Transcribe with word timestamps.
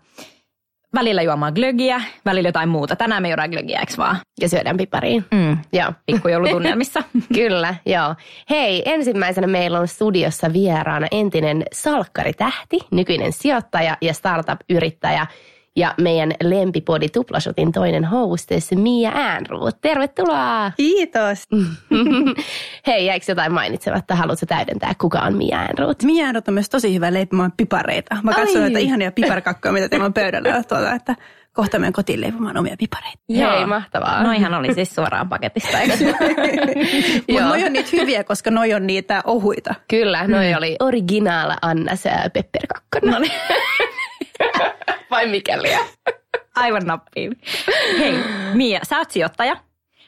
Välillä 0.95 1.21
juomaan 1.21 1.53
glögiä, 1.53 2.01
välillä 2.25 2.47
jotain 2.47 2.69
muuta. 2.69 2.95
Tänään 2.95 3.21
me 3.21 3.29
juodaan 3.29 3.49
glögiä, 3.49 3.79
eikö 3.79 3.93
vaan? 3.97 4.17
Ja 4.41 4.49
syödään 4.49 4.77
pipariin. 4.77 5.25
Mm. 5.31 5.57
Joo. 5.73 5.93
Pikkujoulutunnelmissa. 6.05 7.03
Kyllä, 7.35 7.75
joo. 7.85 8.15
Hei, 8.49 8.83
ensimmäisenä 8.85 9.47
meillä 9.47 9.79
on 9.79 9.87
studiossa 9.87 10.53
vieraana 10.53 11.07
entinen 11.11 11.63
salkkaritähti, 11.73 12.79
nykyinen 12.91 13.33
sijoittaja 13.33 13.97
ja 14.01 14.13
startup-yrittäjä 14.13 15.27
ja 15.75 15.93
meidän 16.01 16.33
lempipodi 16.43 17.09
Tuplashotin 17.09 17.71
toinen 17.71 18.05
hostess 18.05 18.71
Mia 18.71 19.11
Äänruut. 19.15 19.81
Tervetuloa! 19.81 20.71
Kiitos. 20.77 21.47
Hei, 22.87 23.05
jäikö 23.05 23.25
jotain 23.27 23.53
mainitsematta? 23.53 24.15
Haluatko 24.15 24.45
täydentää, 24.45 24.93
kuka 25.01 25.19
on 25.19 25.37
Mia 25.37 25.57
Äänruut? 25.57 26.03
Mia 26.03 26.27
on 26.27 26.53
myös 26.53 26.69
tosi 26.69 26.93
hyvä 26.95 27.13
leipomaan 27.13 27.53
pipareita. 27.57 28.17
Mä 28.23 28.33
katson 28.33 28.61
näitä 28.61 28.79
ihania 28.79 29.11
piparkakkoja, 29.11 29.71
mitä 29.71 29.89
teillä 29.89 30.05
on 30.05 30.13
pöydällä. 30.13 30.49
ja 30.49 30.63
Tuota, 30.63 30.93
että 30.93 31.15
kohta 31.53 31.79
menen 31.79 31.93
kotiin 31.93 32.21
leipomaan 32.21 32.57
omia 32.57 32.75
pipareita. 32.79 33.19
Hei, 33.29 33.65
mahtavaa. 33.65 34.23
Noihan 34.23 34.53
oli 34.53 34.73
siis 34.73 34.95
suoraan 34.95 35.29
paketista, 35.29 35.79
eikö? 35.79 35.93
Mutta 36.03 37.31
Joo. 37.31 37.47
noi 37.47 37.63
on 37.63 37.73
niitä 37.73 37.89
hyviä, 37.93 38.23
koska 38.23 38.51
noi 38.51 38.73
on 38.73 38.87
niitä 38.87 39.21
ohuita. 39.25 39.75
Kyllä, 39.87 40.27
noi 40.27 40.53
oli 40.55 40.75
originaal 40.79 41.51
Annas 41.61 42.05
ja 42.05 42.29
pepperkakkona. 42.33 43.11
No 43.11 43.19
niin. 43.19 43.31
Vai 45.13 45.27
mikä 45.27 45.61
liian? 45.61 45.85
Aivan 46.55 46.85
nappiin. 46.85 47.41
Hei, 47.99 48.13
Mia, 48.53 48.79
sä 48.83 48.97
oot 48.97 49.11
sijoittaja, 49.11 49.55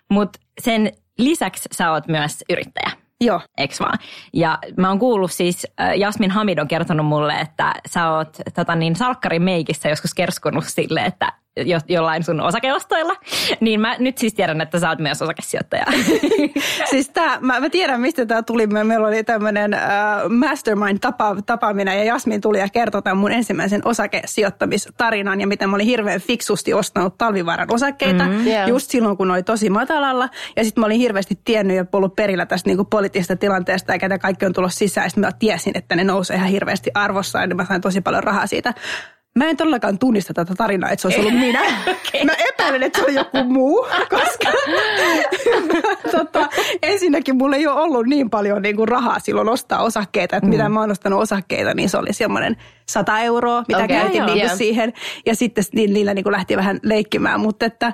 mutta 0.10 0.40
sen 0.62 0.92
lisäksi 1.18 1.70
sä 1.72 1.92
oot 1.92 2.08
myös 2.08 2.44
yrittäjä. 2.50 2.92
Joo. 3.22 3.42
Eks 3.58 3.80
vaan? 3.80 3.98
Ja 4.34 4.58
mä 4.78 4.90
oon 4.90 5.00
kuullut 5.00 5.32
siis, 5.32 5.68
äh, 5.82 5.98
Jasmin 5.98 6.32
Hamid 6.32 6.58
on 6.58 6.68
kertonut 6.68 7.06
mulle, 7.06 7.34
että 7.34 7.74
sä 7.88 8.12
oot 8.12 8.38
tota 8.56 8.76
niin, 8.76 8.96
salkkarin 8.96 9.42
meikissä 9.42 9.90
joskus 9.90 10.14
kerskunut 10.14 10.66
sille, 10.68 11.02
että 11.06 11.34
jo, 11.58 11.80
jollain 11.88 12.24
sun 12.24 12.42
osakeostoilla. 12.42 13.14
Niin 13.60 13.82
mä 13.82 13.96
nyt 14.00 14.18
siis 14.18 14.34
tiedän, 14.34 14.62
että 14.62 14.80
sä 14.80 14.90
oot 14.90 15.00
myös 15.00 15.22
osakesijoittaja. 15.22 15.86
Siis 16.90 17.10
tää, 17.10 17.38
mä, 17.42 17.60
mä 17.60 17.70
tiedän, 17.70 18.02
mistä 18.02 18.26
tämä 18.26 18.44
tuli. 18.44 18.68
Me- 18.68 18.84
Meillä 18.84 19.08
oli 19.08 19.24
tämmöinen 19.24 19.74
äh, 19.74 19.82
mastermind-tapaaminen 20.30 21.98
ja 21.98 22.04
Jasmin 22.04 22.42
tuli 22.42 22.60
ja 22.60 22.70
kertoi 22.70 23.02
tämän 23.02 23.18
mun 23.18 23.32
ensimmäisen 23.32 23.82
osakesijoittamistarinan 23.86 25.42
ja 25.42 25.48
miten 25.48 25.70
mä 25.70 25.76
olin 25.76 25.86
hirveän 25.86 26.22
fiksusti 26.22 26.74
ostanut 26.74 27.18
talvivaaran 27.18 27.74
osakkeita 27.74 28.24
mm, 28.24 28.48
Joo. 28.48 28.68
just 28.68 28.92
silloin, 28.92 29.18
kun 29.18 29.32
oli 29.32 29.44
tosi 29.44 29.70
matalalla. 29.70 30.30
Ja 30.56 30.64
sitten 30.64 30.82
mä 30.82 30.86
olin 30.86 31.00
hirveästi 31.00 31.40
tiennyt 31.46 31.78
ja 31.78 31.86
ollut 31.94 32.16
perillä 32.16 32.46
tästä 32.46 32.70
niinku 32.70 32.86
poliittisesta 32.86 33.36
tilanteesta 33.36 33.94
ja 33.94 34.00
ketä 34.00 34.20
kaikki 34.20 34.46
on 34.46 34.54
tullut 34.54 34.74
sisään. 34.74 35.10
Sitten 35.10 35.26
mä 35.26 35.32
tiesin, 35.40 35.78
että 35.78 35.96
ne 35.96 36.04
nousee 36.04 36.36
ihan 36.36 36.50
hirveästi 36.50 36.92
arvossaan 36.94 37.50
ja 37.50 37.56
mä 37.56 37.66
sain 37.66 37.82
tosi 37.82 38.02
paljon 38.02 38.24
rahaa 38.24 38.48
siitä. 38.48 38.74
Mä 39.40 39.50
en 39.50 39.58
todellakaan 39.58 40.00
tunnista 40.00 40.34
tätä 40.34 40.56
tarinaa, 40.56 40.90
että 40.90 41.02
se 41.02 41.08
olisi 41.08 41.20
ollut 41.20 41.40
minä. 41.40 41.62
Mä 42.26 42.34
epäilen, 42.50 42.84
että 42.84 43.00
se 43.00 43.06
oli 43.06 43.16
joku 43.16 43.44
muu, 43.44 43.88
koska 44.10 44.52
tota, 46.18 46.50
ensinnäkin 46.82 47.36
mulla 47.38 47.56
ei 47.56 47.68
ole 47.68 47.82
ollut 47.82 48.06
niin 48.06 48.30
paljon 48.30 48.62
niin 48.62 48.76
kuin 48.76 48.88
rahaa 48.88 49.20
silloin 49.20 49.50
ostaa 49.50 49.84
osakkeita, 49.84 50.36
että 50.36 50.50
mitä 50.50 50.70
mä 50.70 50.80
oon 50.80 50.92
ostanut 50.92 51.22
osakkeita, 51.22 51.74
niin 51.74 51.90
se 51.90 51.98
oli 51.98 52.14
semmoinen 52.14 52.58
100 52.90 53.20
euroa, 53.20 53.64
mitä 53.68 53.84
okay, 53.84 53.88
käytin 53.88 54.18
joo. 54.18 54.26
niin 54.28 54.48
kuin 54.48 54.58
siihen. 54.58 54.94
Ja 55.26 55.36
sitten 55.36 55.64
niin, 55.74 55.94
niillä 55.94 56.14
niin 56.14 56.24
kuin 56.24 56.34
lähti 56.34 56.58
vähän 56.58 56.80
leikkimään. 56.84 57.40
Mutta 57.40 57.66
että, 57.66 57.94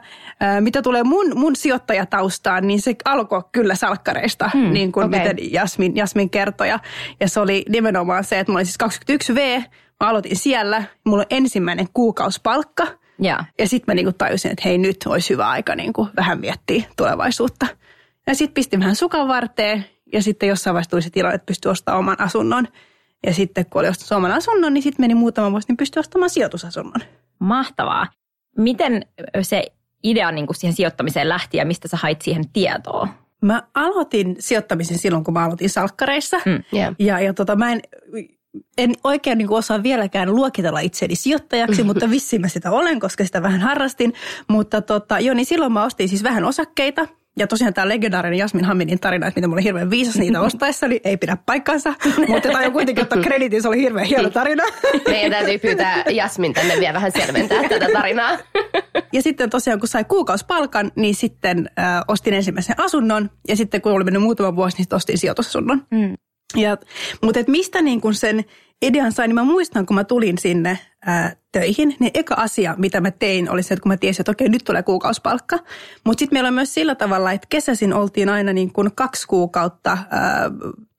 mitä 0.60 0.82
tulee 0.82 1.04
mun, 1.04 1.32
mun 1.36 1.56
sijoittajataustaan, 1.56 2.68
niin 2.68 2.82
se 2.82 2.96
alkoi 3.06 3.44
kyllä 3.52 3.76
salkkareista, 3.76 4.50
hmm, 4.54 4.74
niin 4.74 4.92
kuin 4.92 5.06
okei. 5.06 5.20
miten 5.20 5.54
Jasmin, 5.54 5.96
Jasmin 5.96 6.30
kertoi. 6.30 6.70
Ja, 6.70 6.80
ja 7.20 7.30
se 7.30 7.40
oli 7.40 7.66
nimenomaan 7.70 8.24
se, 8.24 8.40
että 8.40 8.52
mä 8.52 8.58
olin 8.58 8.66
siis 8.66 8.78
21V, 9.34 9.64
mä 10.02 10.10
aloitin 10.10 10.38
siellä, 10.38 10.84
mulla 11.04 11.22
on 11.22 11.28
ensimmäinen 11.30 11.88
kuukausipalkka. 11.94 12.88
Ja. 13.20 13.44
Ja 13.60 13.68
sitten 13.68 13.92
mä 13.92 13.96
niinku 13.96 14.14
tajusin, 14.18 14.52
että 14.52 14.62
hei 14.66 14.78
nyt 14.78 14.98
olisi 15.06 15.30
hyvä 15.30 15.50
aika 15.50 15.76
niinku 15.76 16.08
vähän 16.18 16.40
miettiä 16.40 16.84
tulevaisuutta. 16.98 17.68
Ja 18.28 18.36
sitten 18.36 18.54
pistin 18.54 18.80
vähän 18.80 18.96
sukan 18.96 19.28
varteen 19.28 19.86
ja 20.14 20.24
sitten 20.24 20.50
jossain 20.50 20.74
vaiheessa 20.74 20.90
tuli 20.90 21.02
se 21.02 21.10
tilanne, 21.10 21.36
että 21.36 21.46
pystyi 21.46 21.72
ostamaan 21.72 22.00
oman 22.00 22.22
asunnon. 22.22 22.68
Ja 23.26 23.34
sitten 23.34 23.66
kun 23.66 23.80
oli 23.80 23.88
ostanut 23.88 24.12
oman 24.12 24.32
asunnon, 24.32 24.74
niin 24.74 24.84
sitten 24.84 25.04
meni 25.04 25.16
muutama 25.16 25.52
vuosi, 25.52 25.68
niin 25.68 25.78
pystyi 25.78 26.00
ostamaan 26.00 26.30
sijoitusasunnon. 26.30 27.02
Mahtavaa. 27.40 28.08
Miten 28.58 29.06
se 29.42 29.64
idea 30.04 30.32
niin 30.32 30.48
kuin 30.48 30.56
siihen 30.56 30.76
sijoittamiseen 30.76 31.30
lähti 31.30 31.58
ja 31.58 31.66
mistä 31.66 31.88
sä 31.88 31.98
hait 31.98 32.22
siihen 32.22 32.50
tietoa? 32.50 33.08
Mä 33.42 33.64
aloitin 33.74 34.36
sijoittamisen 34.40 34.98
silloin, 34.98 35.24
kun 35.24 35.34
mä 35.34 35.46
aloitin 35.46 35.70
salkkareissa. 35.70 36.38
Mm, 36.46 36.64
yeah. 36.74 36.96
Ja, 37.00 37.20
ja 37.20 37.34
tota, 37.34 37.56
mä 37.56 37.72
en, 37.72 37.82
en 38.78 38.94
oikein 39.04 39.38
niin 39.38 39.52
osaa 39.52 39.84
vieläkään 39.84 40.36
luokitella 40.36 40.80
itseäni 40.80 41.16
sijoittajaksi, 41.16 41.84
mutta 41.90 42.10
vissiin 42.10 42.42
mä 42.42 42.48
sitä 42.48 42.72
olen, 42.72 43.00
koska 43.00 43.26
sitä 43.26 43.42
vähän 43.42 43.62
harrastin. 43.62 44.14
Mutta 44.48 44.82
tota, 44.82 45.20
joo, 45.20 45.36
niin 45.36 45.46
silloin 45.46 45.72
mä 45.72 45.86
ostin 45.86 46.10
siis 46.10 46.24
vähän 46.24 46.46
osakkeita. 46.46 47.08
Ja 47.40 47.48
tosiaan 47.48 47.74
tämä 47.74 47.90
legendaarinen 47.90 48.40
Jasmin 48.40 48.66
Haminin 48.66 49.00
tarina, 49.00 49.28
että 49.28 49.38
miten 49.38 49.50
mulla 49.50 49.60
oli 49.60 49.64
hirveän 49.64 49.90
viisas 49.90 50.16
niitä 50.16 50.42
ostaessa, 50.48 50.88
niin 50.88 51.02
ei 51.04 51.18
pidä 51.18 51.38
paikkaansa. 51.46 51.94
Mutta 52.28 52.50
tämä 52.50 52.72
kuitenkin 52.72 53.04
ottaa 53.04 53.22
kreditin, 53.22 53.62
se 53.62 53.68
oli 53.68 53.82
hirveän 53.82 54.06
hieno 54.06 54.30
tarina. 54.30 54.64
Meidän 55.08 55.32
täytyy 55.32 55.58
pyytää 55.58 56.04
Jasmin 56.10 56.54
tänne 56.54 56.80
vielä 56.80 56.94
vähän 56.94 57.12
selventää 57.12 57.70
tätä 57.70 57.88
tarinaa. 57.94 58.38
Ja 59.14 59.22
sitten 59.22 59.50
tosiaan, 59.50 59.80
kun 59.80 59.88
sai 59.88 60.04
kuukausipalkan, 60.04 60.92
niin 60.96 61.16
sitten 61.16 61.70
äh, 61.80 62.02
ostin 62.08 62.34
ensimmäisen 62.34 62.76
asunnon. 62.80 63.30
Ja 63.48 63.56
sitten 63.56 63.82
kun 63.82 63.92
oli 63.92 64.04
mennyt 64.04 64.24
muutama 64.24 64.56
vuosi, 64.56 64.78
niin 64.78 64.84
sitten 64.84 64.96
ostin 64.96 65.18
sijoitusasunnon. 65.18 65.86
Mm. 65.92 66.16
Ja, 66.56 66.78
mutta 67.22 67.40
et 67.40 67.48
mistä 67.48 67.82
niin 67.82 68.02
kun 68.02 68.14
sen 68.14 68.46
idean 68.82 69.12
sain, 69.12 69.30
niin 69.30 69.36
mä 69.36 69.44
muistan, 69.44 69.86
kun 69.86 69.96
mä 69.96 70.04
tulin 70.04 70.38
sinne 70.38 70.80
ää, 71.06 71.36
töihin, 71.52 71.96
niin 72.00 72.12
eka 72.14 72.36
asia, 72.38 72.76
mitä 72.78 73.02
mä 73.02 73.12
tein, 73.12 73.50
oli 73.50 73.64
se, 73.64 73.74
että 73.74 73.82
kun 73.82 73.92
mä 73.92 73.98
tiesin, 73.98 74.22
että 74.22 74.32
okei, 74.32 74.50
nyt 74.50 74.64
tulee 74.66 74.84
kuukausipalkka. 74.84 75.60
Mutta 76.04 76.20
sitten 76.20 76.36
meillä 76.36 76.48
on 76.48 76.54
myös 76.54 76.74
sillä 76.74 76.96
tavalla, 76.96 77.32
että 77.32 77.48
kesäsin 77.50 77.94
oltiin 77.94 78.30
aina 78.30 78.54
niin 78.54 78.74
kuin 78.74 78.92
kaksi 78.96 79.28
kuukautta 79.28 79.98
ää, 80.10 80.52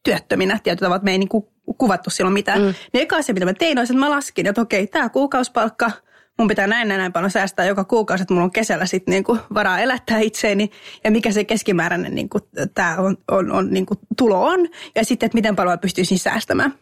työttöminä. 0.03 0.59
Tietyllä 0.63 0.87
tavalla, 0.87 0.97
että 0.97 1.05
me 1.05 1.13
ei 1.13 1.19
niin 1.19 1.29
kuin 1.29 1.45
kuvattu 1.79 2.11
silloin 2.11 2.35
mitään. 2.35 2.61
Mm. 2.61 2.75
Niin 2.93 3.03
eka 3.03 3.17
asia, 3.17 3.33
mitä 3.33 3.47
mä 3.47 3.55
tein, 3.55 3.79
oli 3.79 3.87
se, 3.87 3.93
että 3.93 4.07
mä 4.07 4.11
laskin, 4.11 4.47
että 4.47 4.61
okei, 4.61 4.87
tämä 4.87 5.09
kuukausipalkka, 5.09 5.91
mun 6.39 6.49
pitää 6.49 6.67
näin 6.67 6.89
näin, 6.89 6.99
näin 6.99 7.13
paljon 7.13 7.31
säästää 7.31 7.67
joka 7.67 7.85
kuukausi, 7.85 8.23
että 8.23 8.35
mulla 8.35 8.45
on 8.45 8.53
kesällä 8.53 8.87
sitten 8.87 9.13
niinku 9.13 9.39
varaa 9.55 9.81
elättää 9.81 10.19
itseäni 10.19 10.71
ja 11.05 11.11
mikä 11.11 11.33
se 11.33 11.45
keskimääräinen 11.45 12.15
niinku, 12.15 12.39
tää 12.75 12.97
on, 12.99 13.17
on, 13.31 13.53
on 13.53 13.71
niinku 13.71 13.95
tulo 14.19 14.45
on 14.45 14.69
ja 14.95 15.05
sitten, 15.05 15.27
että 15.27 15.37
miten 15.37 15.57
paljon 15.57 15.79
pystyisin 15.79 16.19
säästämään. 16.19 16.75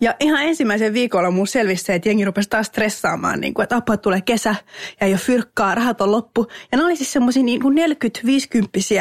Ja 0.00 0.14
ihan 0.20 0.42
ensimmäisen 0.42 0.94
viikolla 0.94 1.30
mun 1.30 1.46
selvisi 1.46 1.84
se, 1.84 1.94
että 1.94 2.08
jengi 2.08 2.24
rupesi 2.24 2.48
taas 2.48 2.66
stressaamaan, 2.66 3.40
niin 3.40 3.54
kuin, 3.54 3.62
että 3.62 3.76
apua 3.76 3.96
tulee 3.96 4.20
kesä 4.20 4.54
ja 5.00 5.06
ei 5.06 5.12
ole 5.12 5.18
fyrkkaa, 5.18 5.74
rahat 5.74 6.00
on 6.00 6.12
loppu. 6.12 6.46
Ja 6.72 6.78
ne 6.78 6.84
oli 6.84 6.96
siis 6.96 7.12
semmoisia 7.12 7.42
niin 7.42 7.62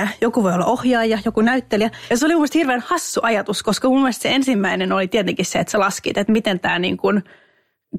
40-50 0.04 0.10
joku 0.22 0.44
voi 0.44 0.54
olla 0.54 0.66
ohjaaja, 0.66 1.20
joku 1.26 1.42
näyttelijä. 1.42 1.90
Ja 2.10 2.18
se 2.18 2.26
oli 2.26 2.36
mun 2.36 2.48
hirveän 2.54 2.84
hassu 2.86 3.20
ajatus, 3.24 3.64
koska 3.64 3.90
mun 3.90 4.00
mielestä 4.00 4.22
se 4.22 4.30
ensimmäinen 4.30 4.92
oli 4.92 5.08
tietenkin 5.08 5.46
se, 5.46 5.60
että 5.60 5.72
sä 5.72 5.80
laskit, 5.80 6.18
että 6.18 6.32
miten 6.34 6.60
tämä 6.60 6.80
niin 6.80 6.98
kuin– 6.98 7.24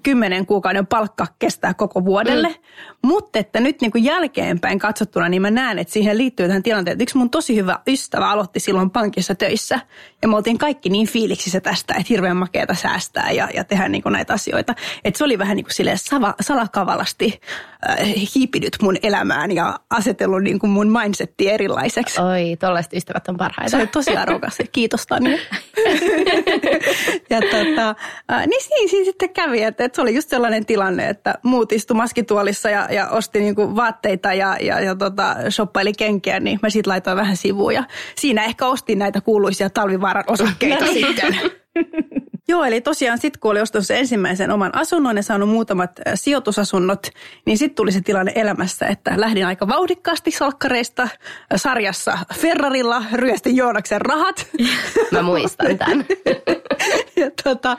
kymmenen 0.02 0.46
kuukauden 0.46 0.86
palkka 0.86 1.26
kestää 1.38 1.74
koko 1.74 2.04
vuodelle. 2.04 2.48
Mm. 2.48 2.54
Mutta 3.02 3.38
että 3.38 3.60
nyt 3.60 3.80
niin 3.80 3.90
kuin 3.90 4.04
jälkeenpäin 4.04 4.78
katsottuna, 4.78 5.28
niin 5.28 5.42
mä 5.42 5.50
näen, 5.50 5.78
että 5.78 5.92
siihen 5.92 6.18
liittyy 6.18 6.46
tähän 6.46 6.62
tilanteeseen. 6.62 7.02
Yksi 7.02 7.18
mun 7.18 7.30
tosi 7.30 7.56
hyvä 7.56 7.78
ystävä 7.86 8.30
aloitti 8.30 8.60
silloin 8.60 8.90
pankissa 8.90 9.34
töissä. 9.34 9.80
Ja 10.22 10.28
me 10.28 10.36
oltiin 10.36 10.58
kaikki 10.58 10.88
niin 10.88 11.06
fiiliksissä 11.06 11.60
tästä, 11.60 11.94
että 11.94 12.06
hirveän 12.08 12.36
makeata 12.36 12.74
säästää 12.74 13.30
ja, 13.30 13.48
ja 13.54 13.64
tehdä 13.64 13.88
niin 13.88 14.02
kuin 14.02 14.12
näitä 14.12 14.32
asioita. 14.32 14.74
Että 15.04 15.18
se 15.18 15.24
oli 15.24 15.38
vähän 15.38 15.56
niin 15.56 15.64
kuin 15.64 15.74
silleen 15.74 15.98
sava, 15.98 16.34
salakavalasti 16.40 17.40
äh, 17.90 17.98
hiipinyt 18.34 18.76
mun 18.82 18.96
elämään 19.02 19.52
ja 19.52 19.80
asetellut 19.90 20.42
niin 20.42 20.58
kuin 20.58 20.70
mun 20.70 20.98
mindsetti 21.00 21.50
erilaiseksi. 21.50 22.20
Oi, 22.20 22.56
tollaiset 22.56 22.92
ystävät 22.92 23.28
on 23.28 23.36
parhaita. 23.36 23.70
Se 23.70 23.76
oli 23.76 23.86
tosi 23.86 24.16
arvokas. 24.16 24.58
Kiitos 24.72 25.06
Tanja. 25.06 25.38
ja 27.30 27.40
tota, 27.40 27.94
äh, 28.32 28.46
niin 28.46 28.62
siinä, 28.62 28.90
siinä 28.90 29.04
sitten 29.04 29.30
kävi, 29.30 29.62
että, 29.62 29.79
että 29.84 29.96
se 29.96 30.02
oli 30.02 30.14
just 30.14 30.28
sellainen 30.28 30.66
tilanne, 30.66 31.08
että 31.08 31.34
muut 31.42 31.72
istu 31.72 31.94
maskituolissa 31.94 32.70
ja, 32.70 32.88
ja 32.90 33.08
osti 33.08 33.40
niinku 33.40 33.76
vaatteita 33.76 34.34
ja, 34.34 34.56
ja, 34.60 34.80
ja 34.80 34.94
tota, 34.94 35.36
shoppaili 35.50 35.92
kenkiä, 35.92 36.40
niin 36.40 36.58
mä 36.62 36.70
siitä 36.70 36.90
laitoin 36.90 37.16
vähän 37.16 37.36
sivuun. 37.36 37.74
Ja 37.74 37.84
siinä 38.14 38.44
ehkä 38.44 38.66
ostin 38.66 38.98
näitä 38.98 39.20
kuuluisia 39.20 39.70
talvivaaran 39.70 40.24
osakkeita 40.26 40.86
sitten. 40.86 41.36
Joo, 42.50 42.64
eli 42.64 42.80
tosiaan 42.80 43.18
sitten 43.18 43.40
kun 43.40 43.50
oli 43.50 43.60
ostanut 43.60 43.86
sen 43.86 43.98
ensimmäisen 43.98 44.50
oman 44.50 44.74
asunnon 44.74 45.16
ja 45.16 45.22
saanut 45.22 45.48
muutamat 45.48 45.90
sijoitusasunnot, 46.14 47.06
niin 47.46 47.58
sitten 47.58 47.76
tuli 47.76 47.92
se 47.92 48.00
tilanne 48.00 48.32
elämässä, 48.34 48.86
että 48.86 49.12
lähdin 49.16 49.46
aika 49.46 49.68
vauhdikkaasti 49.68 50.30
salkkareista 50.30 51.08
sarjassa 51.56 52.18
Ferrarilla, 52.34 53.04
ryöstin 53.12 53.56
Joonaksen 53.56 54.00
rahat. 54.00 54.46
Mä 55.12 55.22
muistan 55.22 55.78
tämän. 55.78 56.04
ja, 57.20 57.30
tota, 57.44 57.76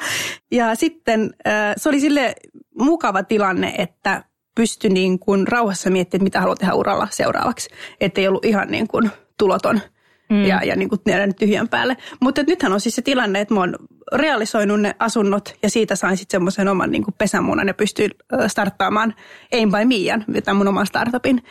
ja 0.51 0.75
sitten 0.75 1.33
se 1.77 1.89
oli 1.89 2.00
sille 2.00 2.35
mukava 2.79 3.24
tilanne, 3.24 3.74
että 3.77 4.24
pystyi 4.56 4.89
niin 4.89 5.19
kuin 5.19 5.47
rauhassa 5.47 5.89
miettimään, 5.89 6.24
mitä 6.24 6.39
haluaa 6.39 6.56
tehdä 6.56 6.74
uralla 6.74 7.07
seuraavaksi. 7.12 7.69
Että 8.01 8.21
ei 8.21 8.27
ollut 8.27 8.45
ihan 8.45 8.67
niin 8.67 8.88
kuin 8.88 9.12
tuloton 9.38 9.81
mm. 10.31 10.45
ja, 10.45 10.63
ja 10.63 10.75
niin 10.75 10.89
kuin 10.89 11.01
nyt 11.25 11.35
tyhjän 11.35 11.67
päälle. 11.67 11.97
Mutta 12.19 12.43
nythän 12.43 12.73
on 12.73 12.81
siis 12.81 12.95
se 12.95 13.01
tilanne, 13.01 13.41
että 13.41 13.53
mä 13.53 13.59
oon 13.59 13.75
realisoinut 14.13 14.81
ne 14.81 14.95
asunnot 14.99 15.55
ja 15.63 15.69
siitä 15.69 15.95
sain 15.95 16.17
sitten 16.17 16.37
semmoisen 16.37 16.67
oman 16.67 16.91
niin 16.91 17.03
kuin 17.03 17.15
pesämunan 17.17 17.67
ja 17.67 17.73
pystyin 17.73 18.11
starttaamaan 18.47 19.13
Aim 19.53 19.71
by 19.71 19.85
Mian, 19.85 20.25
tämän 20.43 20.57
mun 20.57 20.67
oman 20.67 20.87
startupin. 20.87 21.43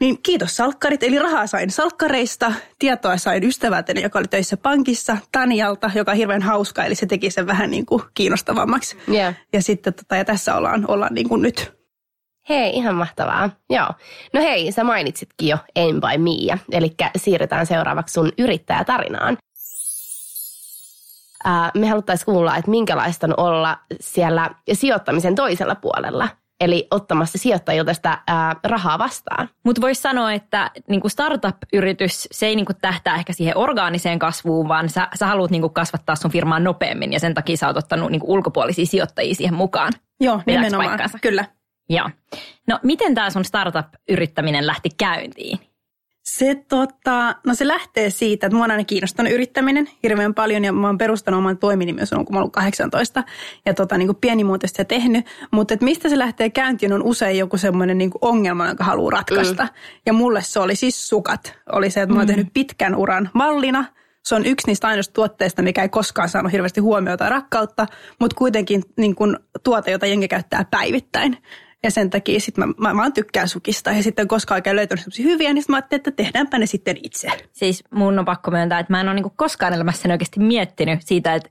Niin 0.00 0.22
kiitos 0.22 0.56
salkkarit, 0.56 1.02
eli 1.02 1.18
rahaa 1.18 1.46
sain 1.46 1.70
salkkareista, 1.70 2.52
tietoa 2.78 3.16
sain 3.16 3.44
ystävältäni, 3.44 4.02
joka 4.02 4.18
oli 4.18 4.28
töissä 4.28 4.56
pankissa, 4.56 5.16
Tanialta, 5.32 5.90
joka 5.94 6.10
on 6.10 6.16
hirveän 6.16 6.42
hauska, 6.42 6.84
eli 6.84 6.94
se 6.94 7.06
teki 7.06 7.30
sen 7.30 7.46
vähän 7.46 7.70
niin 7.70 7.86
kuin 7.86 8.02
kiinnostavammaksi. 8.14 8.96
Yeah. 9.12 9.34
Ja 9.52 9.62
sitten 9.62 9.94
tota, 9.94 10.16
ja 10.16 10.24
tässä 10.24 10.54
ollaan, 10.54 10.84
ollaan 10.88 11.14
niin 11.14 11.28
kuin 11.28 11.42
nyt. 11.42 11.77
Hei, 12.48 12.76
ihan 12.76 12.94
mahtavaa. 12.94 13.50
Joo. 13.70 13.88
No 14.32 14.40
hei, 14.40 14.72
sä 14.72 14.84
mainitsitkin 14.84 15.48
jo 15.48 15.58
Aim 15.76 16.00
by 16.00 16.18
Mia, 16.18 16.58
eli 16.72 16.94
siirrytään 17.16 17.66
seuraavaksi 17.66 18.12
sun 18.12 18.32
yrittäjätarinaan. 18.38 19.36
Ää, 21.44 21.70
me 21.74 21.88
haluttaisiin 21.88 22.26
kuulla, 22.26 22.56
että 22.56 22.70
minkälaista 22.70 23.26
on 23.26 23.34
olla 23.36 23.78
siellä 24.00 24.50
sijoittamisen 24.72 25.34
toisella 25.34 25.74
puolella 25.74 26.28
eli 26.60 26.86
ottamassa 26.90 27.38
sijoittajilta 27.38 27.94
sitä 27.94 28.18
ää, 28.26 28.56
rahaa 28.64 28.98
vastaan. 28.98 29.48
Mutta 29.64 29.80
voisi 29.80 30.02
sanoa, 30.02 30.32
että 30.32 30.70
niinku 30.88 31.08
startup-yritys, 31.08 32.28
se 32.30 32.46
ei 32.46 32.56
niinku 32.56 32.72
tähtää 32.80 33.14
ehkä 33.14 33.32
siihen 33.32 33.56
orgaaniseen 33.56 34.18
kasvuun, 34.18 34.68
vaan 34.68 34.88
sä, 34.88 35.08
sä 35.14 35.26
haluat 35.26 35.50
niinku 35.50 35.68
kasvattaa 35.68 36.16
sun 36.16 36.30
firmaa 36.30 36.60
nopeammin 36.60 37.12
ja 37.12 37.20
sen 37.20 37.34
takia 37.34 37.56
sä 37.56 37.66
oot 37.66 37.76
ottanut 37.76 38.10
niinku 38.10 38.32
ulkopuolisia 38.32 38.86
sijoittajia 38.86 39.34
siihen 39.34 39.54
mukaan. 39.54 39.92
Joo, 40.20 40.42
nimenomaan, 40.46 40.88
paikkaansa? 40.88 41.18
kyllä. 41.22 41.44
Joo. 41.88 42.10
No 42.66 42.78
miten 42.82 43.14
tämä 43.14 43.30
sun 43.30 43.44
startup-yrittäminen 43.44 44.66
lähti 44.66 44.88
käyntiin? 44.98 45.58
Se, 46.24 46.54
tota, 46.68 47.34
no 47.46 47.54
se 47.54 47.66
lähtee 47.66 48.10
siitä, 48.10 48.46
että 48.46 48.56
mua 48.56 48.64
on 48.64 48.70
aina 48.70 48.84
kiinnostanut 48.84 49.32
yrittäminen 49.32 49.88
hirveän 50.02 50.34
paljon 50.34 50.64
ja 50.64 50.72
mä 50.72 50.86
oon 50.86 50.98
perustanut 50.98 51.38
oman 51.38 51.58
toiminimen 51.58 52.06
silloin, 52.06 52.26
kun 52.26 52.34
mä 52.34 52.40
ollut 52.40 52.52
18 52.52 53.24
ja 53.66 53.74
tota, 53.74 53.98
niin 53.98 54.08
kuin 54.08 54.16
pienimuotoista 54.20 54.84
tehnyt. 54.84 55.26
Mutta 55.50 55.74
että 55.74 55.84
mistä 55.84 56.08
se 56.08 56.18
lähtee 56.18 56.50
käyntiin 56.50 56.92
on 56.92 57.02
usein 57.02 57.38
joku 57.38 57.56
semmoinen 57.56 57.98
niin 57.98 58.10
ongelma, 58.20 58.66
jonka 58.66 58.84
haluaa 58.84 59.10
ratkaista. 59.10 59.62
Mm. 59.62 59.70
Ja 60.06 60.12
mulle 60.12 60.42
se 60.42 60.60
oli 60.60 60.76
siis 60.76 61.08
sukat. 61.08 61.54
Oli 61.72 61.90
se, 61.90 62.02
että 62.02 62.14
mä 62.14 62.20
oon 62.20 62.26
mm. 62.26 62.34
tehnyt 62.34 62.48
pitkän 62.54 62.94
uran 62.94 63.30
mallina. 63.32 63.84
Se 64.24 64.34
on 64.34 64.46
yksi 64.46 64.66
niistä 64.66 64.88
ainoista 64.88 65.12
tuotteista, 65.12 65.62
mikä 65.62 65.82
ei 65.82 65.88
koskaan 65.88 66.28
saanut 66.28 66.52
hirveästi 66.52 66.80
huomiota 66.80 67.24
ja 67.24 67.30
rakkautta, 67.30 67.86
mutta 68.20 68.36
kuitenkin 68.36 68.82
niin 68.96 69.14
kuin 69.14 69.36
tuote, 69.64 69.90
jota 69.90 70.06
jengi 70.06 70.28
käyttää 70.28 70.64
päivittäin. 70.70 71.38
Ja 71.82 71.90
sen 71.90 72.10
takia 72.10 72.40
sit 72.40 72.56
mä, 72.56 72.66
mä, 72.66 72.94
mä 72.94 73.10
tykkään 73.10 73.48
sukista. 73.48 73.90
Ja 73.90 74.02
sitten 74.02 74.28
koska 74.28 74.54
oikein 74.54 74.76
löytänyt 74.76 75.04
sellaisia 75.04 75.24
hyviä, 75.24 75.52
niin 75.52 75.64
mä 75.68 75.76
ajattelin, 75.76 76.00
että 76.00 76.10
tehdäänpä 76.10 76.58
ne 76.58 76.66
sitten 76.66 76.96
itse. 77.02 77.28
Siis 77.52 77.84
mun 77.90 78.18
on 78.18 78.24
pakko 78.24 78.50
myöntää, 78.50 78.78
että 78.78 78.92
mä 78.92 79.00
en 79.00 79.08
ole 79.08 79.14
niinku 79.14 79.32
koskaan 79.36 79.72
elämässäni 79.72 80.12
oikeasti 80.12 80.40
miettinyt 80.40 81.00
siitä, 81.02 81.34
että 81.34 81.48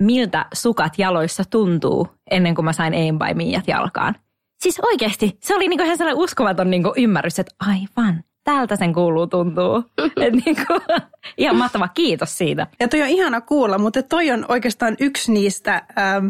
miltä 0.00 0.46
sukat 0.54 0.98
jaloissa 0.98 1.42
tuntuu 1.50 2.08
ennen 2.30 2.54
kuin 2.54 2.64
mä 2.64 2.72
sain 2.72 2.94
Aim 2.94 3.18
by 3.18 3.34
Miat 3.34 3.68
jalkaan. 3.68 4.16
Siis 4.60 4.80
oikeasti, 4.80 5.38
se 5.40 5.54
oli 5.54 5.68
niinku 5.68 5.84
ihan 5.84 5.98
sellainen 5.98 6.22
uskomaton 6.22 6.70
niinku 6.70 6.92
ymmärrys, 6.96 7.38
että 7.38 7.54
aivan, 7.58 8.24
tältä 8.44 8.76
sen 8.76 8.94
kuuluu 8.94 9.26
tuntuu. 9.26 9.82
Et 10.24 10.34
niinku, 10.44 10.80
ihan 11.38 11.56
mahtava, 11.56 11.88
kiitos 11.88 12.38
siitä. 12.38 12.66
Ja 12.80 12.88
toi 12.88 13.02
on 13.02 13.08
ihana 13.08 13.40
kuulla, 13.40 13.78
mutta 13.78 14.02
toi 14.02 14.30
on 14.30 14.46
oikeastaan 14.48 14.96
yksi 15.00 15.32
niistä... 15.32 15.82
Ähm, 15.98 16.28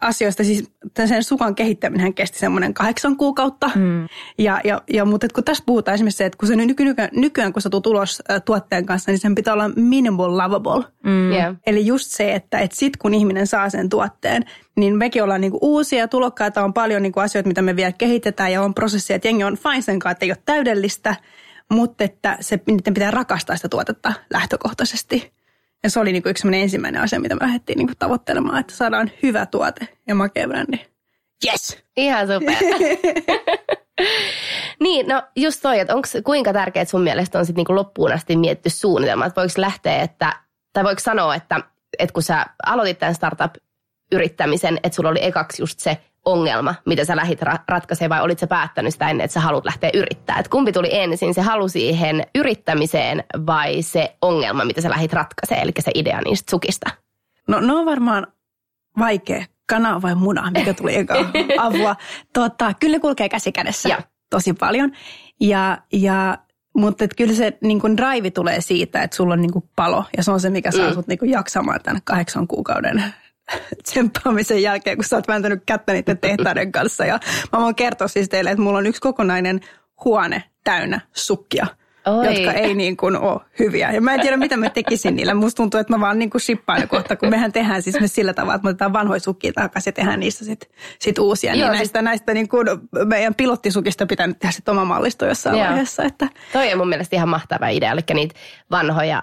asioista, 0.00 0.44
siis 0.44 0.72
sen 1.06 1.24
sukan 1.24 1.54
kehittäminen 1.54 2.14
kesti 2.14 2.38
semmoinen 2.38 2.74
kahdeksan 2.74 3.16
kuukautta. 3.16 3.70
Mm. 3.74 4.08
Ja, 4.38 4.60
ja, 4.64 4.82
ja, 4.92 5.04
mutta 5.04 5.26
kun 5.34 5.44
tässä 5.44 5.62
puhutaan 5.66 5.94
esimerkiksi 5.94 6.18
se, 6.18 6.24
että 6.24 6.38
kun 6.38 6.48
se 6.48 6.56
nyky, 6.56 6.84
nyky, 6.84 7.02
nykyään 7.12 7.52
kun 7.52 7.62
sä 7.62 7.70
tulet 7.70 7.86
ulos 7.86 8.22
tuotteen 8.44 8.86
kanssa, 8.86 9.10
niin 9.10 9.18
sen 9.18 9.34
pitää 9.34 9.54
olla 9.54 9.70
minimal 9.76 10.36
lovable. 10.36 10.84
Mm. 11.04 11.32
Yeah. 11.32 11.56
Eli 11.66 11.86
just 11.86 12.10
se, 12.10 12.34
että, 12.34 12.58
että 12.58 12.76
sit 12.76 12.96
kun 12.96 13.14
ihminen 13.14 13.46
saa 13.46 13.70
sen 13.70 13.88
tuotteen, 13.88 14.44
niin 14.76 14.96
mekin 14.96 15.22
ollaan 15.22 15.40
niinku 15.40 15.58
uusia 15.60 16.08
tulokkaita, 16.08 16.64
on 16.64 16.72
paljon 16.72 17.02
niinku 17.02 17.20
asioita, 17.20 17.48
mitä 17.48 17.62
me 17.62 17.76
vielä 17.76 17.92
kehitetään 17.92 18.52
ja 18.52 18.62
on 18.62 18.74
prosesseja, 18.74 19.16
että 19.16 19.28
jengi 19.28 19.44
on 19.44 19.56
fine 19.56 19.80
sen 19.80 19.98
kanssa, 19.98 20.12
että 20.12 20.24
ei 20.24 20.30
ole 20.30 20.42
täydellistä, 20.44 21.16
mutta 21.70 22.04
että 22.04 22.36
se, 22.40 22.60
niiden 22.66 22.94
pitää 22.94 23.10
rakastaa 23.10 23.56
sitä 23.56 23.68
tuotetta 23.68 24.12
lähtökohtaisesti. 24.32 25.39
Ja 25.82 25.90
se 25.90 26.00
oli 26.00 26.12
niinku 26.12 26.28
yksi 26.28 26.48
ensimmäinen 26.52 27.02
asia, 27.02 27.20
mitä 27.20 27.34
me 27.34 27.46
lähdettiin 27.46 27.76
niinku 27.76 27.92
tavoittelemaan, 27.98 28.60
että 28.60 28.74
saadaan 28.74 29.10
hyvä 29.22 29.46
tuote 29.46 29.88
ja 30.06 30.14
makea 30.14 30.48
brändi. 30.48 30.78
Yes! 31.46 31.78
Ihan 31.96 32.26
super. 32.28 32.54
niin, 34.84 35.08
no 35.08 35.22
just 35.36 35.62
toi, 35.62 35.78
että 35.78 35.94
onko 35.94 36.08
kuinka 36.24 36.52
tärkeää 36.52 36.84
sun 36.84 37.02
mielestä 37.02 37.38
on 37.38 37.46
sitten 37.46 37.60
niinku 37.60 37.74
loppuun 37.74 38.12
asti 38.12 38.36
mietitty 38.36 38.70
suunnitelma, 38.70 39.26
että 39.26 39.40
voiko 39.40 39.54
lähteä, 39.56 40.02
että, 40.02 40.32
tai 40.72 40.84
voiko 40.84 41.00
sanoa, 41.00 41.34
että, 41.34 41.60
että 41.98 42.12
kun 42.12 42.22
sä 42.22 42.46
aloitit 42.66 42.98
tämän 42.98 43.14
startup-yrittämisen, 43.14 44.80
että 44.82 44.96
sulla 44.96 45.10
oli 45.10 45.24
ekaksi 45.24 45.62
just 45.62 45.80
se 45.80 45.96
ongelma, 46.24 46.74
mitä 46.86 47.04
sä 47.04 47.16
lähit 47.16 47.42
ra- 47.42 47.64
ratkaisemaan 47.68 48.18
vai 48.18 48.24
olit 48.24 48.38
sä 48.38 48.46
päättänyt 48.46 48.92
sitä 48.92 49.10
ennen, 49.10 49.24
että 49.24 49.32
sä 49.34 49.40
haluat 49.40 49.64
lähteä 49.64 49.90
yrittää? 49.94 50.38
Et 50.38 50.48
kumpi 50.48 50.72
tuli 50.72 50.88
ensin, 50.92 51.34
se 51.34 51.40
halu 51.40 51.68
siihen 51.68 52.26
yrittämiseen 52.34 53.24
vai 53.46 53.82
se 53.82 54.16
ongelma, 54.22 54.64
mitä 54.64 54.80
sä 54.80 54.90
lähit 54.90 55.12
ratkaisemaan, 55.12 55.62
eli 55.64 55.72
se 55.78 55.90
idea 55.94 56.20
niistä 56.20 56.50
sukista? 56.50 56.90
No, 57.48 57.60
no 57.60 57.78
on 57.78 57.86
varmaan 57.86 58.26
vaikea. 58.98 59.44
Kana 59.68 60.02
vai 60.02 60.14
muna, 60.14 60.50
mikä 60.50 60.74
tuli 60.74 60.96
eka 60.96 61.14
avua. 61.58 61.96
Tota, 62.32 62.74
kyllä 62.80 62.96
ne 62.96 63.00
kulkee 63.00 63.28
käsi 63.28 63.52
kädessä 63.52 63.88
ja. 63.88 63.98
tosi 64.30 64.52
paljon. 64.52 64.92
Ja, 65.40 65.78
ja 65.92 66.38
mutta 66.76 67.04
et 67.04 67.14
kyllä 67.16 67.34
se 67.34 67.58
niin 67.60 67.80
kun 67.80 67.96
drive 67.96 68.30
tulee 68.30 68.60
siitä, 68.60 69.02
että 69.02 69.16
sulla 69.16 69.34
on 69.34 69.40
niin 69.40 69.50
palo 69.76 70.04
ja 70.16 70.22
se 70.22 70.30
on 70.30 70.40
se, 70.40 70.50
mikä 70.50 70.70
saa 70.70 70.88
mm. 70.88 70.94
sut 70.94 71.06
niin 71.06 71.18
jaksamaan 71.22 71.80
tänne 71.82 72.00
kahdeksan 72.04 72.46
kuukauden 72.46 73.04
tsemppaamisen 73.84 74.62
jälkeen, 74.62 74.96
kun 74.96 75.04
sä 75.04 75.16
oot 75.16 75.28
vääntänyt 75.28 75.62
kättä 75.66 75.92
niiden 75.92 76.18
tehtaiden 76.18 76.72
kanssa. 76.72 77.04
Ja 77.04 77.20
mä 77.52 77.60
voin 77.60 77.74
kertoa 77.74 78.08
siis 78.08 78.28
teille, 78.28 78.50
että 78.50 78.62
mulla 78.62 78.78
on 78.78 78.86
yksi 78.86 79.00
kokonainen 79.00 79.60
huone 80.04 80.44
täynnä 80.64 81.00
sukkia. 81.12 81.66
Oi. 82.06 82.26
jotka 82.26 82.52
ei 82.52 82.74
niin 82.74 82.96
kuin 82.96 83.16
ole 83.16 83.40
hyviä. 83.58 83.92
Ja 83.92 84.00
mä 84.00 84.14
en 84.14 84.20
tiedä, 84.20 84.36
mitä 84.36 84.56
mä 84.56 84.70
tekisin 84.70 85.16
niillä. 85.16 85.34
Musta 85.34 85.56
tuntuu, 85.56 85.80
että 85.80 85.92
mä 85.92 86.00
vaan 86.00 86.18
niin 86.18 86.30
kuin 86.30 86.40
shippaan 86.40 86.88
kohta, 86.88 87.16
kun 87.16 87.28
mehän 87.28 87.52
tehdään 87.52 87.82
siis 87.82 88.00
me 88.00 88.08
sillä 88.08 88.34
tavalla, 88.34 88.54
että 88.54 88.64
me 88.64 88.70
otetaan 88.70 88.92
vanhoja 88.92 89.20
sukkia 89.20 89.52
takaisin 89.52 89.90
ja 89.90 89.92
tehdään 89.92 90.20
niistä 90.20 90.44
sit, 90.44 90.70
sit 90.98 91.18
uusia. 91.18 91.54
Joo, 91.54 91.68
niin 91.68 91.78
näistä, 91.78 91.98
siis... 91.98 92.04
näistä 92.04 92.34
niin 92.34 92.48
kuin 92.48 92.66
meidän 93.04 93.34
pilottisukista 93.34 94.06
pitää 94.06 94.26
nyt 94.26 94.38
tehdä 94.38 94.52
sitten 94.52 94.72
oma 94.72 94.84
mallisto 94.84 95.26
jossain 95.26 95.58
Joo. 95.58 95.66
vaiheessa. 95.66 96.02
Että... 96.02 96.28
Toi 96.52 96.72
on 96.72 96.78
mun 96.78 96.88
mielestä 96.88 97.16
ihan 97.16 97.28
mahtava 97.28 97.68
idea, 97.68 97.92
eli 97.92 98.00
niitä 98.14 98.34
vanhoja 98.70 99.20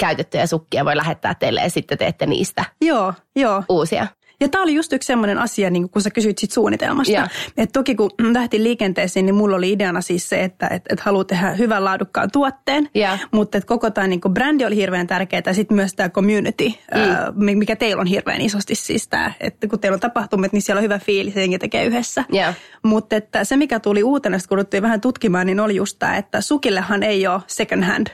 käytettyjä 0.00 0.46
sukkia 0.46 0.84
voi 0.84 0.96
lähettää 0.96 1.34
teille 1.34 1.60
ja 1.60 1.70
sitten 1.70 1.98
teette 1.98 2.26
niistä 2.26 2.64
joo, 2.80 3.14
joo. 3.36 3.62
uusia. 3.68 4.06
Ja 4.40 4.48
tämä 4.48 4.62
oli 4.62 4.74
just 4.74 4.92
yksi 4.92 5.06
semmoinen 5.06 5.38
asia, 5.38 5.70
niin 5.70 5.90
kun 5.90 6.02
sä 6.02 6.10
kysyit 6.10 6.38
sit 6.38 6.50
suunnitelmasta. 6.50 7.28
Et 7.56 7.70
toki 7.72 7.94
kun 7.94 8.10
lähti 8.32 8.62
liikenteeseen, 8.62 9.26
niin 9.26 9.34
mulla 9.34 9.56
oli 9.56 9.72
ideana 9.72 10.00
siis 10.00 10.28
se, 10.28 10.44
että 10.44 10.68
et, 10.68 10.82
et 10.90 11.00
haluaa 11.00 11.24
tehdä 11.24 11.50
hyvän 11.50 11.84
laadukkaan 11.84 12.30
tuotteen. 12.32 12.88
Ja. 12.94 13.18
Mutta 13.32 13.58
että 13.58 13.68
koko 13.68 13.90
tämä 13.90 14.06
niin 14.06 14.20
brändi 14.30 14.64
oli 14.64 14.76
hirveän 14.76 15.06
tärkeää 15.06 15.42
ja 15.46 15.54
sitten 15.54 15.74
myös 15.74 15.94
tämä 15.94 16.08
community, 16.08 16.68
mm. 16.68 17.00
ää, 17.00 17.32
mikä 17.36 17.76
teillä 17.76 18.00
on 18.00 18.06
hirveän 18.06 18.40
isosti 18.40 18.74
siis 18.74 19.08
tämä, 19.08 19.32
että 19.40 19.68
kun 19.68 19.78
teillä 19.78 19.94
on 19.94 20.00
tapahtumat, 20.00 20.52
niin 20.52 20.62
siellä 20.62 20.78
on 20.78 20.84
hyvä 20.84 20.98
fiilis 20.98 21.34
ja 21.36 21.58
tekee 21.58 21.84
yhdessä. 21.84 22.24
Yeah. 22.34 22.54
Mutta 22.82 23.16
että 23.16 23.44
se, 23.44 23.56
mikä 23.56 23.80
tuli 23.80 24.02
uutena, 24.02 24.38
kun 24.48 24.82
vähän 24.82 25.00
tutkimaan, 25.00 25.46
niin 25.46 25.60
oli 25.60 25.76
just 25.76 25.96
tämä, 25.98 26.16
että 26.16 26.40
sukillehan 26.40 27.02
ei 27.02 27.26
ole 27.26 27.40
second 27.46 27.84
hand 27.84 28.06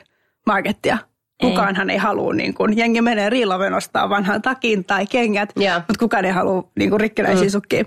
markettia 0.47 0.99
Kukaanhan 1.41 1.91
ei 1.91 1.97
halua, 1.97 2.35
niin 2.35 2.55
kuin, 2.55 2.77
jengi 2.77 3.03
menee 3.03 3.31
riiloven 3.31 3.75
ostaa 3.75 4.09
vanhan 4.09 4.43
takin 4.43 4.85
tai 4.85 5.07
kengät, 5.07 5.53
yeah. 5.61 5.77
mutta 5.77 5.99
kukaan 5.99 6.25
ei 6.25 6.33
halua 6.33 6.71
niin 6.79 6.91
kuin, 6.91 7.01
rikkinäisiä 7.01 7.45
mm. 7.45 7.51
sukkia. 7.51 7.85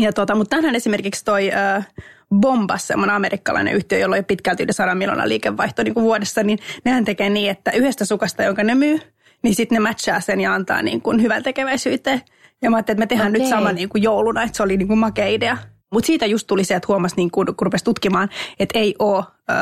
Ja 0.00 0.12
tota, 0.12 0.34
mutta 0.34 0.56
tänään 0.56 0.74
esimerkiksi 0.74 1.24
toi 1.24 1.50
äh, 1.52 1.88
Bombas, 2.34 2.86
semmoinen 2.86 3.16
amerikkalainen 3.16 3.74
yhtiö, 3.74 3.98
jolla 3.98 4.14
on 4.14 4.18
jo 4.18 4.22
pitkälti 4.22 4.62
yli 4.62 4.72
100 4.72 4.94
miljoonaa 4.94 5.28
liikevaihto 5.28 5.82
niin 5.82 5.94
kuin 5.94 6.04
vuodessa, 6.04 6.42
niin 6.42 6.58
nehän 6.84 7.04
tekee 7.04 7.30
niin, 7.30 7.50
että 7.50 7.70
yhdestä 7.70 8.04
sukasta, 8.04 8.42
jonka 8.42 8.64
ne 8.64 8.74
myy, 8.74 9.00
niin 9.42 9.54
sitten 9.54 9.76
ne 9.76 9.80
matchaa 9.80 10.20
sen 10.20 10.40
ja 10.40 10.54
antaa 10.54 10.82
niin 10.82 11.02
kuin 11.02 11.22
hyvän 11.22 11.42
tekeväisyyteen. 11.42 12.22
Ja 12.62 12.70
mä 12.70 12.76
ajattelin, 12.76 12.96
että 12.96 13.02
me 13.02 13.06
tehdään 13.06 13.30
okay. 13.30 13.40
nyt 13.40 13.50
sama 13.50 13.72
niin 13.72 13.88
kuin 13.88 14.02
jouluna, 14.02 14.42
että 14.42 14.56
se 14.56 14.62
oli 14.62 14.76
niin 14.76 14.88
kuin 14.88 14.98
makea 14.98 15.26
idea. 15.26 15.58
Mutta 15.92 16.06
siitä 16.06 16.26
just 16.26 16.46
tuli 16.46 16.64
se, 16.64 16.74
että 16.74 16.86
huomasi, 16.88 17.16
niin 17.16 17.30
kun, 17.30 17.46
kun 17.46 17.66
rupesi 17.66 17.84
tutkimaan, 17.84 18.28
että 18.58 18.78
ei 18.78 18.94
ole 18.98 19.18
äh, 19.18 19.56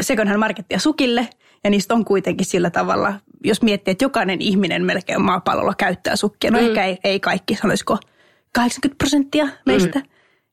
second 0.00 0.28
hand 0.28 0.38
markettia 0.38 0.78
sukille– 0.78 1.28
ja 1.64 1.70
niistä 1.70 1.94
on 1.94 2.04
kuitenkin 2.04 2.46
sillä 2.46 2.70
tavalla, 2.70 3.14
jos 3.44 3.62
miettii, 3.62 3.92
että 3.92 4.04
jokainen 4.04 4.42
ihminen 4.42 4.84
melkein 4.84 5.22
maapallolla 5.22 5.74
käyttää 5.74 6.16
sukkia. 6.16 6.50
No 6.50 6.58
mm. 6.58 6.66
ehkä 6.66 6.84
ei, 6.84 6.98
ei 7.04 7.20
kaikki, 7.20 7.54
sanoisiko 7.54 7.98
80 8.54 8.98
prosenttia 8.98 9.48
meistä. 9.66 9.98
Mm. 9.98 10.04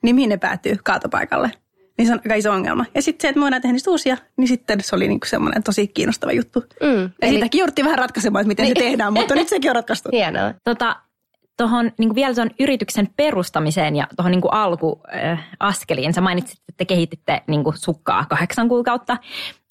Niin 0.03 0.15
mihin 0.15 0.29
ne 0.29 0.37
päätyy 0.37 0.75
kaatopaikalle? 0.83 1.51
Niin 1.97 2.07
se 2.07 2.13
on 2.13 2.19
aika 2.19 2.35
iso 2.35 2.51
ongelma. 2.51 2.85
Ja 2.95 3.01
sitten 3.01 3.21
se, 3.21 3.27
että 3.27 3.39
me 3.39 3.43
voidaan 3.43 3.61
tehdä 3.61 3.73
niistä 3.73 3.91
uusia, 3.91 4.17
niin 4.37 4.47
sitten 4.47 4.83
se 4.83 4.95
oli 4.95 5.07
niinku 5.07 5.25
semmoinen 5.25 5.63
tosi 5.63 5.87
kiinnostava 5.87 6.31
juttu. 6.31 6.59
Mm. 6.59 6.87
Ja 6.87 7.09
Eli... 7.21 7.29
siitäkin 7.29 7.59
jouduttiin 7.59 7.85
vähän 7.85 7.99
ratkaisemaan, 7.99 8.41
että 8.41 8.47
miten 8.47 8.63
niin. 8.63 8.77
se 8.77 8.83
tehdään, 8.83 9.13
mutta 9.13 9.35
nyt 9.35 9.47
sekin 9.47 9.71
on 9.71 9.75
ratkaistu. 9.75 10.09
Hienoa. 10.13 10.53
Tota, 10.63 10.95
tuohon 11.57 11.91
niin 11.99 12.15
vielä 12.15 12.35
tuon 12.35 12.49
yrityksen 12.59 13.09
perustamiseen 13.17 13.95
ja 13.95 14.07
tuohon 14.15 14.31
niin 14.31 14.41
alkuaskeliin. 14.51 16.13
Sä 16.13 16.21
mainitsit, 16.21 16.59
että 16.59 16.77
te 16.77 16.85
kehititte 16.85 17.41
niin 17.47 17.63
sukkaa 17.75 18.25
kahdeksan 18.29 18.69
kuukautta. 18.69 19.17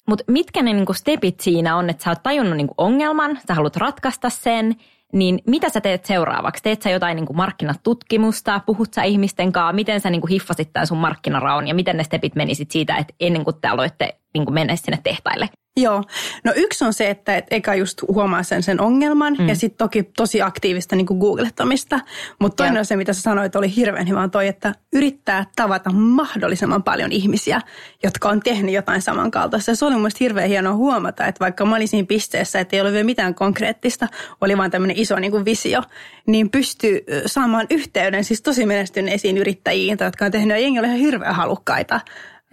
Mutta 0.07 0.23
mitkä 0.27 0.61
ne 0.61 0.73
niinku 0.73 0.93
stepit 0.93 1.39
siinä 1.39 1.75
on, 1.75 1.89
että 1.89 2.03
sä 2.03 2.09
oot 2.09 2.23
tajunnut 2.23 2.57
niinku 2.57 2.73
ongelman, 2.77 3.39
sä 3.47 3.53
haluat 3.53 3.75
ratkaista 3.75 4.29
sen, 4.29 4.75
niin 5.13 5.39
mitä 5.47 5.69
sä 5.69 5.81
teet 5.81 6.05
seuraavaksi? 6.05 6.63
Teet 6.63 6.81
sä 6.81 6.89
jotain 6.89 7.15
niinku 7.15 7.33
markkinatutkimusta, 7.33 8.61
puhut 8.65 8.93
sä 8.93 9.03
ihmisten 9.03 9.51
kanssa, 9.51 9.73
miten 9.73 10.01
sä 10.01 10.09
niinku 10.09 10.27
hiffasit 10.27 10.73
tämän 10.73 10.87
sun 10.87 10.97
markkinaraun 10.97 11.67
ja 11.67 11.75
miten 11.75 11.97
ne 11.97 12.03
stepit 12.03 12.35
menisit 12.35 12.71
siitä, 12.71 12.97
että 12.97 13.13
ennen 13.19 13.43
kuin 13.43 13.55
te 13.61 13.67
aloitte 13.67 14.17
niinku 14.35 14.51
mennä 14.51 14.75
sinne 14.75 14.99
tehtaille? 15.03 15.49
Joo. 15.77 16.03
No 16.43 16.53
yksi 16.55 16.85
on 16.85 16.93
se, 16.93 17.09
että 17.09 17.37
et 17.37 17.45
eka 17.51 17.75
just 17.75 18.01
huomaa 18.07 18.43
sen, 18.43 18.63
sen 18.63 18.81
ongelman 18.81 19.35
mm. 19.39 19.47
ja 19.47 19.55
sitten 19.55 19.77
toki 19.77 20.03
tosi 20.03 20.41
aktiivista 20.41 20.95
niin 20.95 21.05
kuin 21.05 21.19
googlettamista. 21.19 21.99
Mutta 22.39 22.63
toinen 22.63 22.79
on 22.79 22.85
se, 22.85 22.95
mitä 22.95 23.13
sä 23.13 23.21
sanoit, 23.21 23.55
oli 23.55 23.75
hirveän 23.75 24.07
hyvä 24.07 24.21
on 24.21 24.31
toi, 24.31 24.47
että 24.47 24.73
yrittää 24.93 25.45
tavata 25.55 25.89
mahdollisimman 25.91 26.83
paljon 26.83 27.11
ihmisiä, 27.11 27.61
jotka 28.03 28.29
on 28.29 28.39
tehnyt 28.39 28.73
jotain 28.73 29.01
samankaltaista. 29.01 29.75
se 29.75 29.85
oli 29.85 29.95
mun 29.95 30.09
hirveän 30.19 30.49
hienoa 30.49 30.73
huomata, 30.73 31.25
että 31.25 31.39
vaikka 31.39 31.65
mä 31.65 31.75
olin 31.75 31.87
siinä 31.87 32.05
pisteessä, 32.05 32.59
että 32.59 32.75
ei 32.75 32.81
ole 32.81 32.91
vielä 32.91 33.03
mitään 33.03 33.35
konkreettista, 33.35 34.07
oli 34.41 34.57
vaan 34.57 34.71
tämmöinen 34.71 34.99
iso 34.99 35.19
niin 35.19 35.31
kuin 35.31 35.45
visio, 35.45 35.81
niin 36.27 36.49
pystyy 36.49 36.99
saamaan 37.25 37.67
yhteyden 37.69 38.23
siis 38.23 38.41
tosi 38.41 38.65
menestyneisiin 38.65 39.37
yrittäjiin, 39.37 39.97
jotka 40.01 40.25
on 40.25 40.31
tehnyt 40.31 40.49
ja 40.49 40.61
jengi 40.61 40.79
oli 40.79 40.87
ihan 40.87 40.99
hirveän 40.99 41.35
halukkaita 41.35 41.99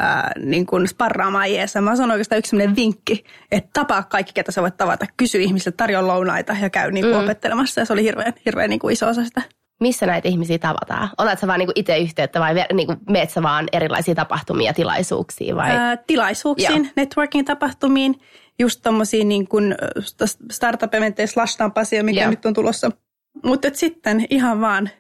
ää, 0.03 0.33
niin 0.39 0.67
kuin 0.67 0.89
sparraamaan 0.89 1.53
jeessä. 1.53 1.81
Mä 1.81 1.97
sanon 1.97 2.11
oikeastaan 2.11 2.39
yksi 2.39 2.51
sellainen 2.51 2.77
vinkki, 2.77 3.25
että 3.53 3.71
tapaa 3.73 4.03
kaikki, 4.03 4.33
ketä 4.33 4.53
sä 4.53 4.63
voit 4.63 4.77
tavata. 4.77 5.07
Kysy 5.17 5.41
ihmisiltä, 5.41 5.77
tarjoa 5.77 6.07
lounaita 6.07 6.57
ja 6.61 6.71
käy 6.71 6.91
niin 6.91 7.05
kuin 7.05 7.17
mm. 7.17 7.25
opettelemassa. 7.25 7.81
Ja 7.81 7.85
se 7.85 7.93
oli 7.93 8.03
hirveän, 8.03 8.33
hirveän 8.47 8.71
niin 8.71 8.81
kuin 8.81 8.93
iso 8.93 9.09
osa 9.09 9.25
sitä. 9.25 9.43
Missä 9.81 10.07
näitä 10.07 10.29
ihmisiä 10.29 10.59
tavataan? 10.59 11.11
Otat 11.19 11.39
sä 11.39 11.47
vaan 11.47 11.59
niin 11.59 11.71
itse 11.75 11.99
yhteyttä 11.99 12.41
vai 12.41 12.55
niin 12.73 12.87
kuin 12.87 12.99
meet 13.11 13.31
sä 13.31 13.43
vaan 13.43 13.69
erilaisiin 13.73 14.17
tapahtumia, 14.17 14.73
tilaisuuksiin? 14.73 15.57
Vai? 15.57 15.71
Ää, 15.71 15.97
tilaisuuksiin, 15.97 16.85
Joo. 16.85 16.93
networking-tapahtumiin, 16.97 18.21
just 18.59 18.81
tommosiin 18.83 19.29
niin 19.29 19.49
kuin 19.49 19.75
startup-eventtejä 20.51 21.27
slash 21.27 21.59
mikä 22.03 22.21
Joo. 22.21 22.31
nyt 22.31 22.47
on 22.47 22.55
tulossa. 22.55 22.91
Mutta 23.45 23.69
sitten 23.73 24.27
ihan 24.31 24.61
vaan 24.61 24.91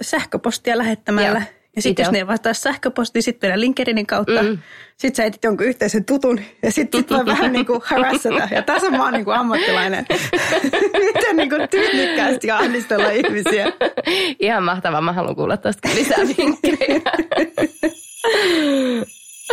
sähköpostia 0.00 0.78
lähettämällä 0.78 1.38
Joo 1.38 1.59
ja 1.76 1.82
sitten 1.82 2.02
jos 2.02 2.12
ne 2.12 2.26
vastaa 2.26 2.54
sähköpostiin, 2.54 3.22
sitten 3.22 3.48
mennään 3.48 3.60
LinkedInin 3.60 4.06
kautta. 4.06 4.42
Mm. 4.42 4.58
Sitten 4.96 5.16
sä 5.16 5.24
etit 5.24 5.44
jonkun 5.44 5.66
yhteisen 5.66 6.04
tutun 6.04 6.40
ja 6.62 6.72
sitten 6.72 7.00
sit 7.00 7.10
voi 7.10 7.26
vähän 7.36 7.52
niin 7.52 7.66
kuin 7.66 7.80
harassata. 7.84 8.48
Ja 8.50 8.62
tässä 8.62 8.86
on 8.86 8.98
vaan 8.98 9.12
niin 9.12 9.24
kuin 9.24 9.36
ammattilainen. 9.36 10.06
Miten 11.04 11.36
niin 11.36 11.50
kuin 11.50 11.68
tyylikkäästi 11.68 12.50
ahdistella 12.50 13.10
ihmisiä. 13.10 13.72
Ihan 14.40 14.64
mahtavaa. 14.64 15.00
Mä 15.00 15.12
haluan 15.12 15.36
kuulla 15.36 15.56
tuosta 15.56 15.88
lisää 15.94 16.18
vinkkejä. 16.18 17.00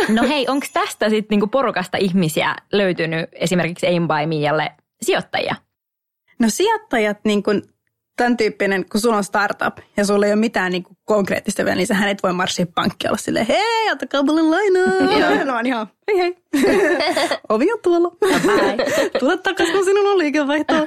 No 0.08 0.28
hei, 0.28 0.46
onko 0.48 0.66
tästä 0.72 1.08
sitten 1.08 1.26
niinku 1.30 1.46
porukasta 1.46 1.98
ihmisiä 1.98 2.56
löytynyt 2.72 3.30
esimerkiksi 3.32 3.86
Aim 3.86 4.08
by 4.08 4.26
Mialle 4.26 4.70
sijoittajia? 5.02 5.54
No 6.38 6.50
sijoittajat 6.50 7.18
niin 7.24 7.42
kuin 7.42 7.62
tämän 8.18 8.36
tyyppinen, 8.36 8.84
kun 8.92 9.00
sulla 9.00 9.16
on 9.16 9.24
startup 9.24 9.78
ja 9.96 10.04
sulla 10.04 10.26
ei 10.26 10.32
ole 10.32 10.40
mitään 10.40 10.72
niin 10.72 10.82
kuin 10.82 10.96
konkreettista 11.04 11.64
vielä, 11.64 11.76
niin 11.76 11.86
sähän 11.86 12.08
et 12.08 12.22
voi 12.22 12.32
marssia 12.32 12.66
pankki 12.74 13.08
olla 13.08 13.16
silleen, 13.16 13.46
hei, 13.46 13.92
ottakaa 13.92 14.22
mulle 14.22 14.42
lainaa. 14.42 15.44
no 15.44 15.56
on 15.56 15.66
ihan, 15.66 15.86
hei 16.08 16.18
hei, 16.18 16.36
ovi 17.48 17.72
on 17.72 17.78
tuolla. 17.82 18.10
Tule 19.20 19.36
takaisin, 19.36 19.74
kun 19.74 19.84
sinun 19.84 20.06
on 20.06 20.18
liikevaihtoa. 20.18 20.86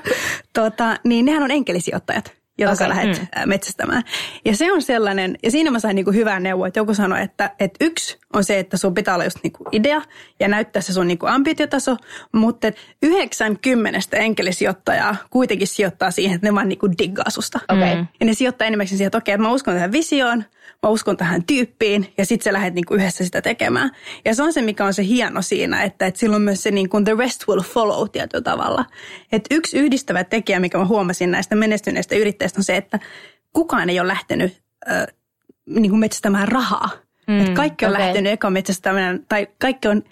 tota, 0.54 0.96
niin 1.04 1.26
nehän 1.26 1.44
on 1.44 1.52
enkelisijoittajat. 1.52 2.41
Jota 2.62 2.74
Okei, 2.74 2.86
sä 2.86 2.90
lähdet 2.90 3.18
mm. 3.18 3.50
metsästämään. 3.50 4.04
Ja 4.46 4.56
se 4.56 4.72
on 4.72 4.82
sellainen, 4.82 5.38
ja 5.44 5.52
siinä 5.52 5.72
mä 5.72 5.80
sain 5.80 5.96
niinku 5.96 6.12
hyvän 6.12 6.44
neuvon, 6.44 6.68
että 6.68 6.80
joku 6.80 6.94
sanoi, 6.94 7.22
että, 7.22 7.52
että 7.60 7.86
yksi 7.86 8.20
on 8.34 8.44
se, 8.44 8.60
että 8.60 8.78
sun 8.78 8.94
pitää 8.94 9.14
olla 9.14 9.24
just 9.24 9.38
niinku 9.44 9.64
idea 9.72 10.02
ja 10.40 10.48
näyttää 10.48 10.82
se 10.82 10.94
sun 10.94 11.08
niinku 11.08 11.26
ambitiotaso, 11.26 11.98
mutta 12.32 12.68
et 12.68 12.78
90 13.02 14.00
enkelisijoittajaa 14.18 15.16
kuitenkin 15.30 15.68
sijoittaa 15.68 16.12
siihen, 16.12 16.36
että 16.36 16.48
ne 16.48 16.56
vaan 16.56 16.70
niinku 16.70 16.90
diggaa 16.98 17.30
susta. 17.30 17.60
Okei. 17.70 17.96
Mm. 17.96 18.08
Ja 18.20 18.26
ne 18.26 18.34
sijoittaa 18.34 18.68
enimmäkseen 18.68 18.98
siihen, 18.98 19.08
että 19.08 19.18
okei, 19.18 19.34
että 19.34 19.44
mä 19.44 19.52
uskon 19.52 19.74
tähän 19.74 19.92
visioon, 19.92 20.44
mä 20.84 20.90
uskon 20.90 21.18
tähän 21.18 21.44
tyyppiin 21.46 22.14
ja 22.18 22.26
sitten 22.26 22.44
sä 22.44 22.54
lähdet 22.54 22.74
niinku 22.74 22.94
yhdessä 22.94 23.26
sitä 23.26 23.42
tekemään. 23.42 23.92
Ja 24.26 24.36
se 24.36 24.44
on 24.44 24.54
se, 24.54 24.62
mikä 24.62 24.86
on 24.86 24.94
se 24.94 25.04
hieno 25.04 25.42
siinä, 25.42 25.84
että, 25.84 26.06
että 26.06 26.20
silloin 26.20 26.42
myös 26.42 26.64
se 26.64 26.72
niinku 26.72 27.02
the 27.02 27.16
rest 27.18 27.48
will 27.48 27.62
follow 27.62 28.10
tietyllä 28.10 28.44
tavalla. 28.44 28.86
Että 29.32 29.56
yksi 29.56 29.78
yhdistävä 29.78 30.24
tekijä, 30.24 30.60
mikä 30.60 30.78
mä 30.78 30.86
huomasin 30.86 31.32
näistä 31.32 31.56
menestyneistä 31.56 32.16
yrittäjistä 32.16 32.60
on 32.60 32.64
se, 32.64 32.78
että 32.78 33.00
kukaan 33.54 33.90
ei 33.90 34.00
ole 34.00 34.08
lähtenyt 34.08 34.62
äh, 34.92 35.08
niinku 35.66 35.98
metsästämään 35.98 36.48
rahaa. 36.48 36.90
Mm, 37.28 37.40
että 37.40 37.54
kaikki 37.54 37.86
on 37.86 37.92
okei. 37.92 38.06
lähtenyt 38.06 38.34
eka 38.34 38.50
metsästämään, 38.50 39.26
tai 39.30 39.48
kaikki 39.62 39.88
on, 39.88 40.04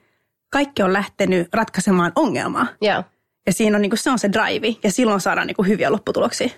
kaikki 0.50 0.84
on 0.84 0.94
lähtenyt 0.94 1.48
ratkaisemaan 1.54 2.12
ongelmaa. 2.16 2.68
Joo. 2.82 3.04
Ja 3.46 3.54
siinä 3.54 3.78
on 3.78 3.82
niinku, 3.82 3.96
se 3.96 4.10
on 4.10 4.20
se 4.20 4.30
drive, 4.32 4.76
ja 4.84 4.92
silloin 4.92 5.22
saadaan 5.22 5.48
niinku 5.48 5.64
hyviä 5.64 5.92
lopputuloksia. 5.92 6.50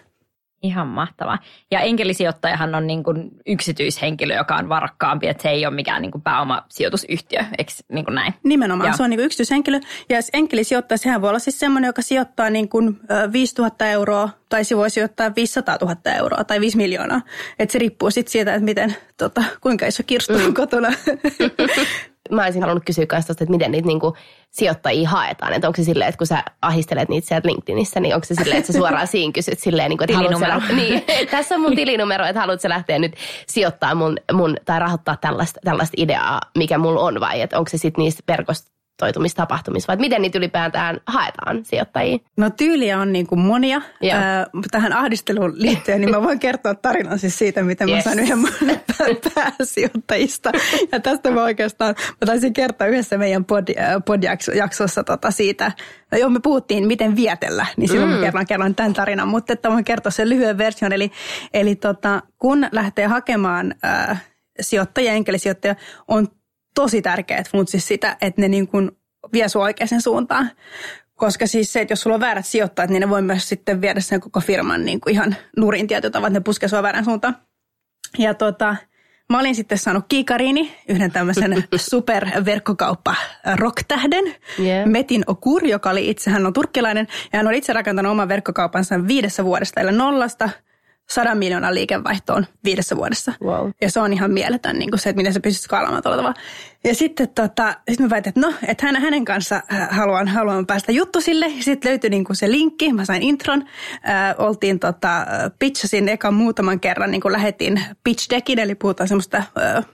Ihan 0.64 0.88
mahtavaa. 0.88 1.40
Ja 1.72 1.80
enkelisijoittajahan 1.80 2.76
on 2.76 2.88
niin 2.88 3.04
kuin 3.04 3.32
yksityishenkilö, 3.46 4.36
joka 4.36 4.56
on 4.56 4.70
varakkaampi, 4.70 5.28
että 5.28 5.44
se 5.44 5.50
ei 5.50 5.66
ole 5.66 5.76
mikään 5.76 6.02
niin 6.02 6.12
kuin 6.12 6.22
pääomasijoitusyhtiö, 6.22 7.40
eikö 7.58 7.72
niin 7.92 8.06
kuin 8.06 8.16
näin? 8.16 8.34
Nimenomaan, 8.44 8.88
Joo. 8.88 8.98
se 8.98 9.04
on 9.04 9.10
niin 9.10 9.20
yksityishenkilö. 9.20 9.80
Ja 10.10 10.18
enkelisijoittaja, 10.34 10.98
sehän 10.98 11.22
voi 11.22 11.30
olla 11.30 11.40
siis 11.40 11.60
semmoinen, 11.60 11.90
joka 11.90 12.02
sijoittaa 12.02 12.50
niin 12.50 12.70
kuin 12.70 13.00
5000 13.32 13.88
euroa, 13.88 14.30
tai 14.50 14.64
se 14.64 14.78
voi 14.78 14.90
sijoittaa 14.90 15.36
500 15.36 15.78
000 15.82 15.96
euroa 16.18 16.44
tai 16.44 16.60
5 16.62 16.78
miljoonaa. 16.78 17.22
Et 17.60 17.70
se 17.70 17.80
riippuu 17.80 18.12
sitten 18.12 18.32
siitä, 18.32 18.54
että 18.54 18.66
miten, 18.66 18.96
tota, 19.18 19.44
kuinka 19.62 19.86
iso 19.88 20.04
kirstu 20.08 20.34
on 20.34 20.54
kotona. 20.54 20.90
Mä 22.32 22.44
olisin 22.44 22.62
halunnut 22.62 22.84
kysyä 22.86 23.06
myös 23.12 23.26
tosta, 23.26 23.44
että 23.44 23.52
miten 23.52 23.72
niitä 23.72 23.88
niinku 23.88 24.18
sijoittajia 24.50 25.10
haetaan. 25.10 25.54
Että 25.54 25.68
onko 25.68 25.78
se 25.78 25.84
silleen, 25.84 26.10
että 26.10 26.18
kun 26.18 26.28
sä 26.28 26.44
ahistelet 26.62 27.10
niitä 27.10 27.28
sieltä 27.28 27.48
LinkedInissä, 27.48 28.00
niin 28.00 28.16
onko 28.16 28.26
se 28.26 28.36
silleen, 28.36 28.58
että 28.58 28.74
sä 28.74 28.80
suoraan 28.80 29.08
siinä 29.18 29.34
kysyt 29.34 29.60
silleen, 29.60 29.90
niin 29.90 29.98
kuin, 29.98 30.12
että 30.12 30.18
Tilinumero. 30.18 30.54
lähteä, 30.54 30.76
niin, 30.76 31.04
tässä 31.32 31.56
on 31.56 31.62
mun 31.62 31.76
tilinumero, 31.76 32.26
että 32.26 32.40
haluatko 32.40 32.70
lähteä 32.70 33.00
nyt 33.00 33.16
sijoittaa 33.48 33.96
mun, 33.96 34.18
mun 34.34 34.58
tai 34.66 34.80
rahoittaa 34.80 35.18
tällaista, 35.18 35.60
tällaista 35.64 35.96
ideaa, 35.98 36.42
mikä 36.58 36.78
mulla 36.78 37.02
on 37.02 37.20
vai 37.20 37.42
että 37.42 37.58
onko 37.58 37.70
se 37.70 37.78
sitten 37.78 38.04
niistä 38.04 38.24
verkostoitumistapahtumista 39.02 39.88
vai 39.88 39.98
miten 39.98 40.22
niitä 40.22 40.38
ylipäätään 40.38 41.02
haetaan 41.08 41.66
sijoittajia? 41.66 42.18
No 42.38 42.50
tyyliä 42.50 43.00
on 43.00 43.14
niin 43.14 43.28
kuin 43.28 43.40
monia. 43.40 43.82
Joo. 44.02 44.16
Ää, 44.16 44.48
tähän 44.72 44.94
ahdisteluun 44.94 45.54
liittyen, 45.56 46.02
niin 46.02 46.12
mä 46.12 46.22
voin 46.22 46.40
kertoa 46.40 46.76
tarinan 46.76 47.20
siis 47.20 47.38
siitä, 47.38 47.64
miten 47.64 47.90
yes. 47.90 47.98
Mä 47.98 48.02
sain 48.02 48.20
yhden 48.20 48.40
pääsijoittajista. 49.36 50.52
Ja 50.92 51.00
tästä 51.00 51.32
mä 51.32 51.44
oikeastaan, 51.44 51.96
mä 51.98 52.26
taisin 52.26 52.54
kertoa 52.54 52.88
yhdessä 52.88 53.18
meidän 53.18 53.46
pod, 53.46 53.68
podjaksossa 54.06 55.04
tota 55.04 55.32
siitä, 55.32 55.72
no 56.12 56.18
joo 56.18 56.30
me 56.30 56.40
puhuttiin 56.44 56.88
miten 56.88 57.16
vietellä, 57.16 57.66
niin 57.78 57.90
silloin 57.90 58.12
mm. 58.12 58.16
mä 58.16 58.24
kerron, 58.24 58.46
kerron 58.46 58.76
tämän 58.76 58.94
tarinan, 58.94 59.28
mutta 59.28 59.54
että 59.54 59.72
voin 59.72 59.84
kertoa 59.84 60.12
sen 60.12 60.30
lyhyen 60.30 60.58
version. 60.58 60.94
Eli, 60.94 61.12
eli 61.54 61.76
tota, 61.76 62.22
kun 62.38 62.68
lähtee 62.72 63.06
hakemaan 63.06 63.76
äh, 63.86 64.24
sijoittajia, 64.60 65.14
enkelisijoittajia, 65.14 65.76
on 66.08 66.28
tosi 66.76 67.02
tärkeää 67.02 67.44
funtsia 67.52 67.80
sitä, 67.80 68.18
että 68.22 68.42
ne 68.42 68.48
niin 68.48 68.68
kuin 68.68 68.92
vie 69.34 69.50
sua 69.50 69.64
oikeaan 69.64 70.02
suuntaan. 70.02 70.52
Koska 71.16 71.48
siis 71.48 71.74
se, 71.74 71.82
että 71.82 71.92
jos 71.92 72.02
sulla 72.02 72.14
on 72.14 72.20
väärät 72.20 72.46
sijoittajat, 72.46 72.90
niin 72.90 73.02
ne 73.02 73.10
voi 73.10 73.22
myös 73.22 73.50
sitten 73.50 73.82
viedä 73.82 74.00
sen 74.00 74.20
koko 74.20 74.40
firman 74.40 74.86
niin 74.86 75.02
kuin 75.02 75.14
ihan 75.14 75.36
nurin 75.58 75.88
tietyllä 75.88 76.12
tavalla, 76.12 76.28
että 76.28 76.40
ne 76.40 76.44
puskee 76.44 76.70
sua 76.70 76.84
väärän 76.84 77.06
suuntaan. 77.06 77.38
Ja 78.18 78.34
tota, 78.34 78.76
mä 79.30 79.40
olin 79.40 79.56
sitten 79.56 79.78
saanut 79.78 80.06
kiikariini, 80.08 80.78
yhden 80.88 81.12
tämmöisen 81.12 81.64
superverkkokauppa 81.90 83.16
rocktähden, 83.56 84.36
Yeah. 84.60 84.90
Metin 84.90 85.24
Okur, 85.28 85.66
joka 85.66 85.90
oli 85.90 86.10
itse, 86.10 86.32
hän 86.32 86.46
on 86.46 86.54
turkkilainen, 86.54 87.08
ja 87.34 87.40
hän 87.40 87.48
on 87.48 87.54
itse 87.54 87.74
rakentanut 87.74 88.12
oman 88.12 88.28
verkkokaupansa 88.28 89.08
viidessä 89.08 89.46
vuodesta, 89.46 89.82
eli 89.82 89.92
nollasta 89.92 90.50
sadan 91.12 91.38
miljoonan 91.38 91.74
liikevaihtoon 91.74 92.46
viidessä 92.64 92.96
vuodessa. 92.96 93.34
Wow. 93.44 93.70
Ja 93.82 93.92
se 93.92 94.00
on 94.00 94.14
ihan 94.14 94.32
mieletön 94.32 94.80
niin 94.80 94.92
kuin 94.92 95.00
se, 95.00 95.10
että 95.10 95.18
miten 95.18 95.34
se 95.34 95.40
pystyt 95.40 95.64
skaalaamaan 95.64 96.04
tuolla 96.04 96.18
tavalla. 96.18 96.40
Ja 96.84 96.96
sitten 96.96 97.30
tota, 97.30 97.76
sit 97.90 98.00
mä 98.00 98.10
väitin, 98.10 98.30
että 98.30 98.42
no, 98.42 98.54
että 98.68 98.86
hän, 98.86 99.02
hänen 99.02 99.26
kanssa 99.26 99.62
äh, 99.74 99.88
haluan, 99.92 100.28
haluan 100.28 100.66
päästä 100.66 100.92
juttusille. 100.92 101.52
Sitten 101.60 101.90
löytyi 101.90 102.10
niin 102.10 102.26
kuin 102.26 102.36
se 102.36 102.52
linkki, 102.52 102.94
mä 102.94 103.06
sain 103.06 103.24
intron. 103.24 103.64
Äh, 104.10 104.36
oltiin 104.38 104.80
tota, 104.80 105.26
pitchasin 105.60 106.10
eka 106.10 106.32
muutaman 106.32 106.80
kerran, 106.80 107.12
niin 107.12 107.22
kuin 107.22 107.32
lähetin 107.32 107.84
pitch 108.04 108.30
deckin, 108.30 108.60
eli 108.60 108.76
puhutaan 108.76 109.08
semmoista... 109.08 109.38
Äh, 109.38 109.86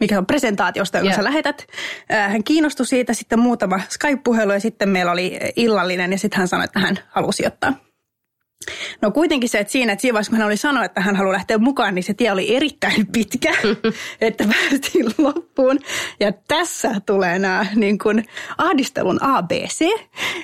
mikä 0.00 0.18
on 0.18 0.26
presentaatiosta, 0.26 0.98
jonka 0.98 1.10
Joo. 1.10 1.16
sä 1.16 1.24
lähetät. 1.24 1.66
Äh, 2.12 2.32
Hän 2.32 2.44
kiinnostui 2.44 2.86
siitä, 2.86 3.14
sitten 3.14 3.38
muutama 3.38 3.80
Skype-puhelu 3.88 4.52
ja 4.52 4.60
sitten 4.60 4.88
meillä 4.88 5.12
oli 5.12 5.38
illallinen 5.56 6.12
ja 6.12 6.18
sitten 6.18 6.38
hän 6.38 6.48
sanoi, 6.48 6.64
että 6.64 6.80
hän 6.80 6.98
halusi 7.08 7.46
ottaa. 7.46 7.89
No 9.02 9.10
kuitenkin 9.10 9.48
se, 9.48 9.58
että 9.58 9.72
siinä, 9.72 9.92
että 9.92 10.00
siinä 10.00 10.12
vaiheessa, 10.12 10.30
kun 10.30 10.38
hän 10.38 10.46
oli 10.46 10.56
sanonut, 10.56 10.84
että 10.84 11.00
hän 11.00 11.16
haluaa 11.16 11.32
lähteä 11.32 11.58
mukaan, 11.58 11.94
niin 11.94 12.02
se 12.02 12.14
tie 12.14 12.32
oli 12.32 12.56
erittäin 12.56 13.06
pitkä, 13.06 13.54
että 14.20 14.44
päästiin 14.44 15.06
loppuun. 15.18 15.78
Ja 16.20 16.32
tässä 16.48 17.00
tulee 17.06 17.38
nämä 17.38 17.66
niin 17.74 17.98
kuin, 17.98 18.24
ahdistelun 18.58 19.22
ABC. 19.22 19.80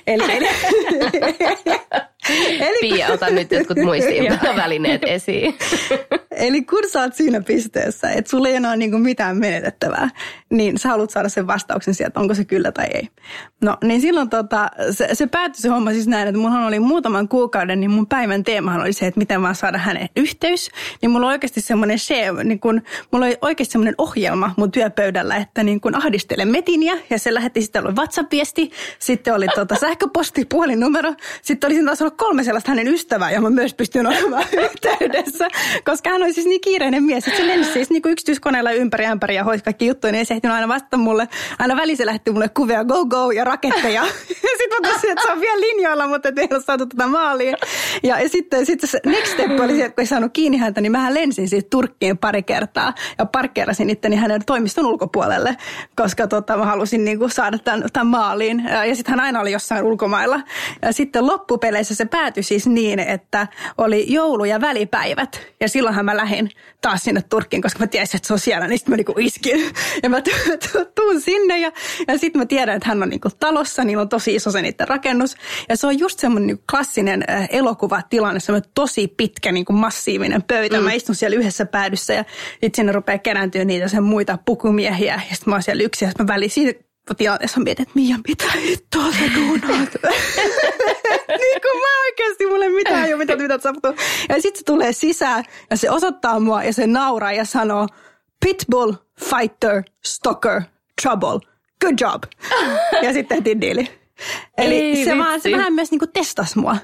Eli, 0.07 0.37
eli, 0.37 0.49
eli, 2.29 2.79
Pia, 2.81 3.09
ota 3.09 3.31
nyt 3.31 3.53
jotkut 3.53 3.79
muistiinpanovälineet 3.85 5.03
esiin. 5.17 5.55
Eli 6.37 6.63
kun 6.63 6.83
sä 6.93 7.01
oot 7.01 7.15
siinä 7.15 7.41
pisteessä, 7.41 8.11
että 8.11 8.31
sulla 8.31 8.49
ei 8.49 8.55
enää 8.55 8.77
niinku 8.77 8.99
mitään 8.99 9.37
menetettävää, 9.37 10.11
niin 10.51 10.79
sä 10.79 10.89
haluat 10.89 11.11
saada 11.11 11.29
sen 11.29 11.47
vastauksen 11.47 11.95
sieltä, 11.95 12.21
onko 12.21 12.35
se 12.35 12.45
kyllä 12.45 12.73
tai 12.73 12.87
ei. 12.95 13.09
No 13.65 13.77
niin 13.85 14.01
silloin 14.01 14.31
tota, 14.31 14.71
se, 14.91 15.09
se 15.13 15.27
päättyi 15.27 15.63
se 15.63 15.69
homma 15.69 15.93
siis 15.93 16.07
näin, 16.07 16.29
että 16.29 16.41
mulla 16.41 16.67
oli 16.67 16.81
muutaman 16.81 17.29
kuukauden, 17.29 17.81
niin 17.81 17.91
mun 17.91 18.07
päivän 18.07 18.45
teemahan 18.45 18.81
oli 18.81 18.93
se, 18.93 19.07
että 19.07 19.19
miten 19.19 19.43
vaan 19.43 19.55
saada 19.55 19.79
hänen 19.79 20.09
yhteys. 20.17 20.71
Niin 21.03 21.11
mulla 21.11 21.27
oli 21.27 21.35
oikeasti 21.35 21.61
semmoinen 21.61 21.99
share, 21.99 22.45
niin 22.45 22.61
kun, 22.61 22.83
mulla 23.13 23.27
oli 23.27 23.37
oikeasti 23.43 23.73
semmoinen 23.73 23.95
ohjelma 23.99 24.55
mun 24.57 24.71
työpöydällä, 24.71 25.37
että 25.37 25.63
niin 25.63 25.81
kun 25.81 25.95
ahdistelen 25.95 26.49
Metinia 26.49 26.95
ja 27.11 27.19
se 27.19 27.35
lähetti 27.35 27.63
sitten 27.63 27.87
oli 27.87 27.95
WhatsApp-viesti, 27.95 28.71
sitten 28.99 29.35
oli 29.35 29.47
tota 29.55 29.75
sähköposti, 29.75 30.45
puhelinnumero, 30.45 31.15
sitten 31.43 31.69
oli 31.69 31.75
siinä 31.75 31.87
taas 31.87 32.01
kolme 32.17 32.45
sellaista 32.45 32.71
hänen 32.71 32.89
ystävää, 32.89 33.31
ja 33.31 33.41
mä 33.41 33.51
myös 33.51 33.75
pystyn 33.75 34.07
olemaan 34.07 34.45
yhteydessä, 34.71 35.49
koska 35.85 36.11
hän 36.11 36.23
oli 36.23 36.33
siis 36.33 36.47
niin 36.47 36.61
kiireinen 36.61 37.05
mies, 37.05 37.29
että 37.29 37.41
se 37.41 37.47
lensi 37.47 37.73
siis 37.73 37.91
niin 37.91 38.03
kuin 38.03 38.13
yksityiskoneella 38.13 38.71
ympäri 38.71 39.07
ämpäri 39.07 39.35
ja 39.35 39.45
hoisi 39.45 39.65
kaikki 39.65 39.87
juttuja, 39.87 40.13
niin 40.13 40.19
ei 40.19 40.25
se 40.25 40.35
ehtinyt 40.35 40.55
aina 40.55 40.69
vastata 40.69 40.97
mulle. 40.97 41.29
Aina 41.59 41.77
väliin 41.77 41.97
se 41.97 42.07
lähetti 42.07 42.31
mulle 42.31 42.49
kuvia 42.49 42.85
go 42.85 43.05
go 43.05 43.31
ja 43.31 43.45
raketteja. 43.45 44.07
sitten 44.59 44.83
mä 44.83 44.95
tosin, 44.95 45.11
että 45.11 45.23
se 45.27 45.33
on 45.33 45.41
vielä 45.41 45.61
linjoilla, 45.61 46.07
mutta 46.07 46.29
ei 46.37 46.49
ole 46.51 46.63
saatu 46.63 46.87
tätä 46.87 47.07
maaliin. 47.07 47.57
Ja, 48.03 48.21
ja 48.21 48.29
sitten, 48.29 48.67
sitten 48.67 48.89
se 48.89 49.01
next 49.07 49.33
step 49.33 49.61
oli 49.61 49.77
se, 49.77 49.85
että 49.85 49.95
kun 49.95 50.03
ei 50.03 50.07
saanut 50.07 50.33
kiinni 50.33 50.59
häntä, 50.59 50.81
niin 50.81 50.93
mä 50.93 51.15
lensin 51.15 51.49
siitä 51.49 51.69
Turkkiin 51.71 52.19
pari 52.19 52.43
kertaa 52.43 52.95
ja 53.19 53.27
parkkeerasin 53.27 53.91
itteni 53.91 54.17
hänen 54.17 54.45
toimiston 54.47 54.87
ulkopuolelle, 54.87 55.57
koska 55.97 56.27
tota, 56.27 56.57
mä 56.57 56.65
halusin 56.65 57.05
niin 57.05 57.19
kuin 57.19 57.31
saada 57.31 57.59
tämän, 57.59 57.85
tämän 57.93 58.07
maaliin. 58.07 58.65
Ja 58.89 58.95
sitten 58.95 59.13
hän 59.15 59.21
aina 59.21 59.41
oli 59.41 59.53
jossain 59.53 59.85
ulkomailla. 59.85 60.41
Ja 60.83 60.93
sitten 60.93 61.27
loppupeleissä 61.27 61.95
se 61.97 62.05
päätyi 62.05 62.43
siis 62.43 62.67
niin, 62.67 62.99
että 62.99 63.49
oli 63.79 64.13
joulu- 64.13 64.45
ja 64.45 64.61
välipäivät. 64.61 65.47
Ja 65.61 65.69
silloinhan 65.69 66.05
mä 66.05 66.17
lähdin 66.17 66.51
taas 66.83 67.03
sinne 67.03 67.23
Turkkiin, 67.23 67.63
koska 67.63 67.81
mä 67.81 67.87
tiesin, 67.87 68.17
että 68.17 68.27
se 68.27 68.33
on 68.33 68.39
siellä. 68.39 68.69
Niin 68.69 68.79
sitten 68.79 68.93
mä 68.93 68.97
niinku 68.97 69.15
iskin. 69.19 69.73
Ja 70.03 70.11
mä 70.11 70.23
tuun 70.95 71.21
sinne 71.21 71.59
ja, 71.59 71.73
ja 72.09 72.19
sitten 72.19 72.41
mä 72.41 72.47
tiedän, 72.47 72.77
että 72.77 72.89
hän 72.89 73.03
on 73.03 73.09
niinku 73.09 73.29
talossa. 73.41 73.85
Niillä 73.85 74.01
on 74.01 74.09
tosi 74.09 74.35
iso 74.35 74.51
se 74.51 74.63
niiden 74.63 74.89
rakennus. 74.89 75.37
Ja 75.69 75.77
se 75.77 75.87
on 75.87 75.99
just 75.99 76.19
semmoinen 76.19 76.47
niinku 76.47 76.65
klassinen 76.71 77.25
äh, 77.31 77.49
elokuvatilanne, 77.51 78.41
semmoinen 78.41 78.71
tosi 78.75 79.09
pitkä 79.09 79.53
niinku 79.53 79.73
massiivinen 79.73 80.43
pöytä. 80.43 80.79
Mm. 80.79 80.85
Mä 80.85 80.93
istun 80.93 81.15
siellä 81.15 81.37
yhdessä 81.37 81.67
päädyssä 81.67 82.15
ja 82.15 82.25
sitten 82.51 82.75
sinne 82.75 82.93
rupeaa 82.93 83.19
kerääntyä 83.19 83.65
niitä 83.65 83.89
sen 83.89 84.03
muita 84.03 84.39
pukumiehiä. 84.45 85.21
Ja 85.31 85.37
sitten 85.37 85.51
mä 85.51 85.55
oon 85.55 85.63
siellä 85.63 85.83
yksin 85.83 86.07
ja 86.07 86.13
mä 86.19 86.27
väliin 86.27 86.51
tilanteessa 87.15 87.61
mietin, 87.61 87.83
että 87.83 87.93
Mia, 87.95 88.17
mitä 88.29 88.45
hittoa 88.59 89.13
sä 89.13 89.35
duunaat? 89.35 89.89
niin 91.43 91.61
kuin 91.63 91.81
mä 91.81 92.03
oikeasti, 92.07 92.47
mulle 92.47 92.69
mitään, 93.37 93.59
mitä 93.59 93.73
tapahtuu. 93.73 94.05
Ja 94.29 94.35
sitten 94.35 94.59
se 94.59 94.65
tulee 94.65 94.93
sisään 94.93 95.45
ja 95.71 95.77
se 95.77 95.91
osoittaa 95.91 96.41
mua 96.41 96.63
ja 96.63 96.73
se 96.73 96.87
nauraa 96.87 97.33
ja 97.33 97.45
sanoo, 97.45 97.87
Pitbull, 98.45 98.93
fighter, 99.21 99.83
stalker, 100.05 100.63
trouble, 101.03 101.39
good 101.81 101.95
job. 102.01 102.23
ja 103.05 103.13
sitten 103.13 103.37
tehtiin 103.37 103.61
diili. 103.61 103.89
Eli 104.59 104.75
Ei 104.75 105.05
se, 105.05 105.19
vaan, 105.19 105.41
se 105.41 105.51
vähän 105.51 105.73
myös 105.73 105.91
niinku 105.91 106.07
testas 106.07 106.57
mua 106.57 106.77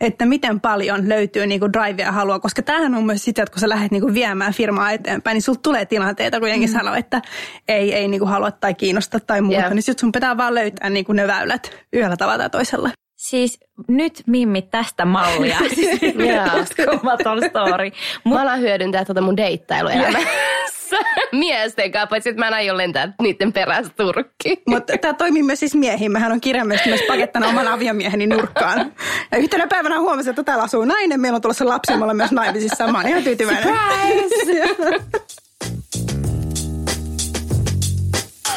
että 0.00 0.26
miten 0.26 0.60
paljon 0.60 1.08
löytyy 1.08 1.46
niinku 1.46 1.72
drivea 1.72 2.12
halua, 2.12 2.38
koska 2.38 2.62
tämähän 2.62 2.94
on 2.94 3.04
myös 3.04 3.24
sitä, 3.24 3.42
että 3.42 3.52
kun 3.52 3.60
sä 3.60 3.68
lähdet 3.68 3.90
niinku 3.90 4.14
viemään 4.14 4.52
firmaa 4.52 4.90
eteenpäin, 4.90 5.34
niin 5.34 5.42
sulta 5.42 5.60
tulee 5.62 5.86
tilanteita, 5.86 6.40
kun 6.40 6.48
jengi 6.48 6.66
mm. 6.66 6.72
sanoo, 6.72 6.94
että 6.94 7.22
ei, 7.68 7.94
ei 7.94 8.08
niinku 8.08 8.26
halua 8.26 8.50
tai 8.50 8.74
kiinnosta 8.74 9.20
tai 9.20 9.40
muuta, 9.40 9.60
Joo. 9.60 9.70
niin 9.70 9.82
sitten 9.82 10.00
sun 10.00 10.12
pitää 10.12 10.36
vaan 10.36 10.54
löytää 10.54 10.90
niinku 10.90 11.12
ne 11.12 11.26
väylät 11.26 11.70
yhdellä 11.92 12.16
tavalla 12.16 12.38
tai 12.38 12.50
toisella. 12.50 12.90
Siis 13.24 13.60
nyt 13.88 14.22
Mimmi 14.26 14.62
tästä 14.62 15.04
mallia. 15.04 15.58
Siis 15.74 16.02
Joo. 16.02 16.62
uskomaton 16.62 17.38
story. 17.48 17.90
Mä 18.24 18.42
alan 18.42 18.60
hyödyntää 18.60 19.04
tuota 19.04 19.20
mun 19.20 19.36
deittailuelämässä 19.36 20.96
miesten 21.32 21.92
kanssa, 21.92 22.06
paitsi 22.06 22.28
että 22.28 22.40
mä 22.40 22.48
en 22.48 22.54
aio 22.54 22.76
lentää 22.76 23.12
niiden 23.22 23.52
perässä 23.52 23.92
Turkkiin. 23.96 24.58
Mutta 24.68 24.98
tämä 25.00 25.14
toimii 25.14 25.42
myös 25.42 25.60
siis 25.60 25.74
miehiin. 25.74 26.12
Mähän 26.12 26.32
on 26.32 26.40
kirjaimellisesti 26.40 26.90
myös 26.90 27.02
pakettana 27.08 27.48
oman 27.48 27.68
aviomieheni 27.68 28.26
nurkkaan. 28.26 28.92
Ja 29.32 29.38
yhtenä 29.38 29.66
päivänä 29.66 30.00
huomasin, 30.00 30.30
että 30.30 30.42
täällä 30.42 30.64
asuu 30.64 30.84
nainen. 30.84 31.20
Meillä 31.20 31.36
on 31.36 31.42
tulossa 31.42 31.68
lapsi, 31.68 31.96
me 31.96 32.02
ollaan 32.02 32.16
myös 32.16 32.32
naimisissa. 32.32 32.86
Mä 32.86 32.98
oon 32.98 33.08
ihan 33.08 33.22
tyytyväinen. 33.22 33.74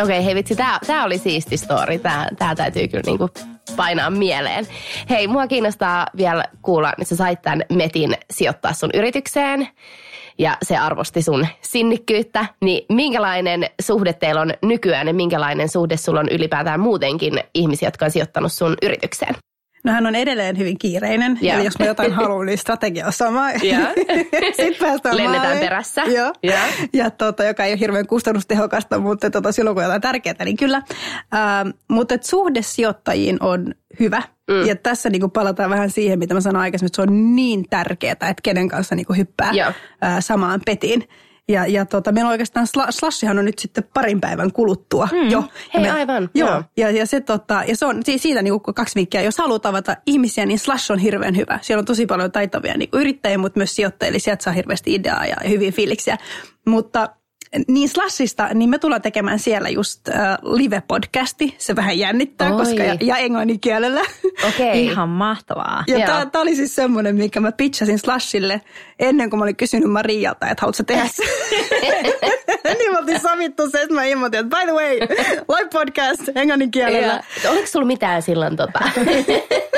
Okei, 0.01 0.03
okay, 0.03 0.25
hei 0.25 0.35
vitsi, 0.35 0.55
tää, 0.55 0.79
tää 0.87 1.03
oli 1.03 1.17
siisti 1.17 1.57
story. 1.57 1.99
Tää, 1.99 2.27
tää 2.37 2.55
täytyy 2.55 2.87
kyllä 2.87 3.03
niinku 3.05 3.29
painaa 3.75 4.09
mieleen. 4.09 4.67
Hei, 5.09 5.27
mua 5.27 5.47
kiinnostaa 5.47 6.07
vielä 6.17 6.43
kuulla, 6.61 6.89
että 6.91 7.05
sä 7.05 7.15
sait 7.15 7.41
tämän 7.41 7.61
Metin 7.73 8.17
sijoittaa 8.31 8.73
sun 8.73 8.89
yritykseen 8.93 9.67
ja 10.37 10.57
se 10.61 10.77
arvosti 10.77 11.21
sun 11.21 11.47
sinnikkyyttä, 11.61 12.45
niin 12.61 12.85
minkälainen 12.89 13.65
suhde 13.81 14.13
teillä 14.13 14.41
on 14.41 14.53
nykyään 14.61 15.07
ja 15.07 15.13
minkälainen 15.13 15.69
suhde 15.69 15.97
sulla 15.97 16.19
on 16.19 16.29
ylipäätään 16.29 16.79
muutenkin 16.79 17.43
ihmisiä, 17.53 17.87
jotka 17.87 18.05
on 18.05 18.11
sijoittanut 18.11 18.51
sun 18.51 18.75
yritykseen? 18.81 19.35
No 19.83 19.91
hän 19.91 20.07
on 20.07 20.15
edelleen 20.15 20.57
hyvin 20.57 20.77
kiireinen. 20.77 21.39
Joo. 21.41 21.55
Eli 21.55 21.65
jos 21.65 21.79
mä 21.79 21.85
jotain 21.85 22.13
haluan, 22.13 22.45
niin 22.45 22.57
strategia 22.57 23.05
on 23.05 23.13
sama. 23.13 23.49
Sitten 24.55 24.75
päästään 24.79 25.17
Lennetään 25.17 25.43
maaliin. 25.43 25.59
perässä. 25.59 26.01
Joo. 26.01 26.33
Joo. 26.43 26.57
Ja 26.93 27.09
tota, 27.11 27.43
joka 27.43 27.63
ei 27.63 27.71
ole 27.71 27.79
hirveän 27.79 28.07
kustannustehokasta, 28.07 28.99
mutta 28.99 29.29
tota, 29.29 29.51
silloin 29.51 29.75
kun 29.75 29.83
jotain 29.83 30.01
tärkeää, 30.01 30.45
niin 30.45 30.57
kyllä. 30.57 30.81
Ähm, 31.33 31.69
mutta 31.87 32.15
et 32.15 32.23
suhde 32.23 32.61
sijoittajiin 32.61 33.37
on 33.43 33.73
hyvä. 33.99 34.21
Mm. 34.47 34.65
Ja 34.67 34.75
tässä 34.75 35.09
niin 35.09 35.31
palataan 35.31 35.69
vähän 35.69 35.89
siihen, 35.89 36.19
mitä 36.19 36.33
mä 36.33 36.41
sanoin 36.41 36.61
aikaisemmin, 36.63 36.87
että 36.87 36.95
se 36.95 37.01
on 37.01 37.35
niin 37.35 37.65
tärkeää, 37.69 38.11
että 38.11 38.33
kenen 38.43 38.67
kanssa 38.67 38.95
niin 38.95 39.17
hyppää 39.17 39.51
Joo. 39.51 39.71
ää, 40.01 40.21
samaan 40.21 40.61
petiin. 40.65 41.03
Ja, 41.49 41.65
ja 41.67 41.85
tota, 41.85 42.11
meillä 42.11 42.27
on 42.27 42.31
oikeastaan 42.31 42.67
sla, 42.67 42.87
Slashihan 42.89 43.39
on 43.39 43.45
nyt 43.45 43.59
sitten 43.59 43.83
parin 43.93 44.21
päivän 44.21 44.51
kuluttua 44.51 45.09
mm. 45.11 45.29
jo. 45.29 45.43
Hei, 45.73 45.81
me, 45.81 45.91
aivan, 45.91 46.29
Joo. 46.33 46.49
joo. 46.49 46.63
Ja, 46.77 46.91
ja, 46.91 47.05
se, 47.05 47.21
tota, 47.21 47.63
ja 47.67 47.75
se 47.75 47.85
on 47.85 48.01
si- 48.05 48.17
siitä 48.17 48.41
niin 48.41 48.61
kaksi 48.75 48.95
viikkoa. 48.95 49.21
Jos 49.21 49.37
haluaa 49.37 49.59
tavata 49.59 49.97
ihmisiä, 50.05 50.45
niin 50.45 50.59
Slash 50.59 50.91
on 50.91 50.99
hirveän 50.99 51.35
hyvä. 51.35 51.59
Siellä 51.61 51.79
on 51.79 51.85
tosi 51.85 52.05
paljon 52.05 52.31
taitavia 52.31 52.77
niin 52.77 52.89
yrittäjiä, 52.93 53.37
mutta 53.37 53.59
myös 53.59 53.75
sijoittajia. 53.75 54.09
Eli 54.09 54.19
sieltä 54.19 54.43
saa 54.43 54.53
hirveästi 54.53 54.93
ideaa 54.93 55.25
ja, 55.25 55.35
ja 55.43 55.49
hyviä 55.49 55.71
fiiliksiä. 55.71 56.17
Mutta 56.65 57.09
niin 57.67 57.89
Slashista, 57.89 58.49
niin 58.53 58.69
me 58.69 58.79
tullaan 58.79 59.01
tekemään 59.01 59.39
siellä 59.39 59.69
just 59.69 60.09
äh, 60.09 60.37
live-podcasti. 60.43 61.55
Se 61.57 61.75
vähän 61.75 61.99
jännittää, 61.99 62.51
Oi. 62.51 62.57
koska 62.57 62.83
ja, 62.83 62.97
ja 63.01 63.17
englannin 63.17 63.59
kielellä. 63.59 64.01
Okei. 64.47 64.83
Ihan 64.85 65.09
mahtavaa. 65.09 65.83
Ja 65.87 66.25
tämä 66.25 66.41
oli 66.41 66.55
siis 66.55 66.75
semmoinen, 66.75 67.15
mikä 67.15 67.39
mä 67.39 67.51
pitchasin 67.51 67.99
Slashille 67.99 68.61
ennen 68.99 69.29
kuin 69.29 69.39
mä 69.39 69.43
olin 69.43 69.55
kysynyt 69.55 69.91
Marialta, 69.91 70.49
että 70.49 70.61
haluatko 70.61 70.83
tehdä 70.83 71.07
se? 71.07 71.23
niin 72.79 72.91
mä 72.91 72.97
oltiin 72.97 73.19
sovittu 73.19 73.69
se, 73.69 73.81
että 73.81 73.95
mä 73.95 74.03
ilmoitin, 74.03 74.39
että 74.39 74.57
by 74.57 74.63
the 74.65 74.73
way, 74.73 74.95
live 75.57 75.69
podcast 75.71 76.21
englannin 76.35 76.71
kielellä. 76.71 77.23
Ja, 77.43 77.51
oliko 77.51 77.67
sulla 77.67 77.85
mitään 77.85 78.21
silloin 78.21 78.55
tota? 78.57 78.79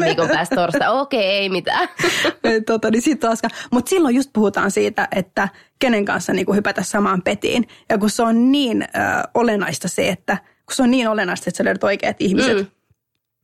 Pari 0.00 0.08
viikon 0.08 0.28
päästä 0.28 0.56
torsta. 0.56 0.90
Okei, 0.90 1.24
ei 1.24 1.48
mitään. 1.48 1.88
tota, 2.66 2.90
niin 2.90 3.02
sit 3.02 3.20
taas, 3.20 3.42
mutta 3.70 3.88
silloin 3.88 4.14
just 4.14 4.30
puhutaan 4.32 4.70
siitä, 4.70 5.08
että 5.16 5.48
kenen 5.78 6.04
kanssa 6.04 6.32
niin 6.32 6.46
kuin 6.46 6.56
hypätä 6.56 6.82
samaan 6.82 7.22
petiin. 7.22 7.68
Ja 7.88 7.98
kun 7.98 8.10
se 8.10 8.22
on 8.22 8.52
niin 8.52 8.82
äh, 8.82 9.22
olennaista 9.34 9.88
se, 9.88 10.08
että 10.08 10.36
kun 10.36 10.76
se 10.76 10.82
on 10.82 10.90
niin 10.90 11.08
olennaista, 11.08 11.50
että 11.50 11.56
sä 11.58 11.64
löydät 11.64 11.84
oikeat 11.84 12.16
ihmiset. 12.18 12.56
Mm. 12.56 12.66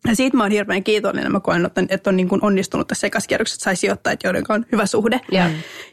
Ja 0.09 0.17
siitä 0.17 0.37
mä 0.37 0.43
oon 0.43 0.53
hirveän 0.53 0.85
kiitollinen. 0.85 1.33
Mä 1.33 1.41
koen, 1.41 1.71
että, 1.89 2.11
on 2.11 2.17
niin 2.17 2.29
kuin 2.29 2.45
onnistunut 2.45 2.89
tässä 2.89 3.07
ekaskierroksessa, 3.07 3.57
että 3.57 3.65
sai 3.65 3.77
sijoittajat, 3.77 4.25
joiden 4.25 4.45
on 4.49 4.67
hyvä 4.73 4.87
suhde. 4.87 5.21
Joo. 5.31 5.47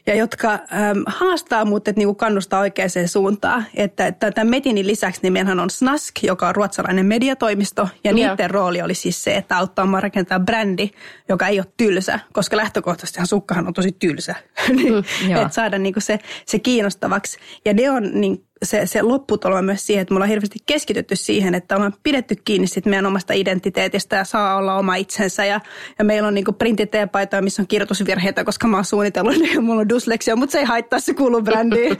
Ja 0.06 0.14
jotka 0.14 0.52
äm, 0.52 1.02
haastaa, 1.06 1.64
mutta 1.64 1.90
että 1.90 1.98
niin 1.98 2.08
kuin 2.08 2.16
kannustaa 2.16 2.60
oikeaan 2.60 2.90
suuntaan. 3.06 3.66
Että, 3.74 4.06
että 4.06 4.30
tämän 4.30 4.50
Metinin 4.50 4.86
lisäksi 4.86 5.20
niin 5.22 5.32
meillähän 5.32 5.60
on 5.60 5.70
Snask, 5.70 6.22
joka 6.22 6.48
on 6.48 6.56
ruotsalainen 6.56 7.06
mediatoimisto. 7.06 7.88
Ja 8.04 8.12
niiden 8.12 8.50
rooli 8.50 8.82
oli 8.82 8.94
siis 8.94 9.24
se, 9.24 9.36
että 9.36 9.58
auttaa 9.58 9.86
mua 9.86 10.00
rakentaa 10.00 10.40
brändi, 10.40 10.90
joka 11.28 11.48
ei 11.48 11.58
ole 11.58 11.66
tylsä. 11.76 12.20
Koska 12.32 12.56
lähtökohtaisesti 12.56 13.20
sukkahan 13.24 13.66
on 13.66 13.74
tosi 13.74 13.92
tylsä. 13.92 14.34
Niin, 14.68 14.94
joo. 15.30 15.42
että 15.42 15.54
saada 15.54 15.78
niin 15.78 15.94
kuin 15.94 16.02
se, 16.02 16.18
se 16.46 16.58
kiinnostavaksi. 16.58 17.38
Ja 17.64 17.74
ne 17.74 17.90
on 17.90 18.10
niin 18.12 18.44
se, 18.64 18.86
se 18.86 19.02
lopputulema 19.02 19.62
myös 19.62 19.86
siihen, 19.86 20.02
että 20.02 20.14
me 20.14 20.16
ollaan 20.16 20.28
hirveästi 20.28 20.58
keskitytty 20.66 21.16
siihen, 21.16 21.54
että 21.54 21.76
ollaan 21.76 21.94
pidetty 22.02 22.36
kiinni 22.44 22.66
sit 22.66 22.86
meidän 22.86 23.06
omasta 23.06 23.32
identiteetistä 23.32 24.16
ja 24.16 24.24
saa 24.24 24.56
olla 24.56 24.74
oma 24.74 24.94
itsensä. 24.94 25.44
Ja, 25.44 25.60
ja 25.98 26.04
meillä 26.04 26.28
on 26.28 26.34
niinku 26.34 26.52
printiteepaitoja, 26.52 27.42
missä 27.42 27.62
on 27.62 27.66
kirjoitusvirheitä, 27.66 28.44
koska 28.44 28.68
mä 28.68 28.76
oon 28.76 28.84
suunnitellut 28.84 29.38
ne 29.42 29.48
ja 29.54 29.60
mulla 29.60 29.80
on 29.80 29.88
dysleksia, 29.88 30.36
mutta 30.36 30.52
se 30.52 30.58
ei 30.58 30.64
haittaa, 30.64 31.00
se 31.00 31.14
kuuluu 31.14 31.42
brändiin. 31.42 31.90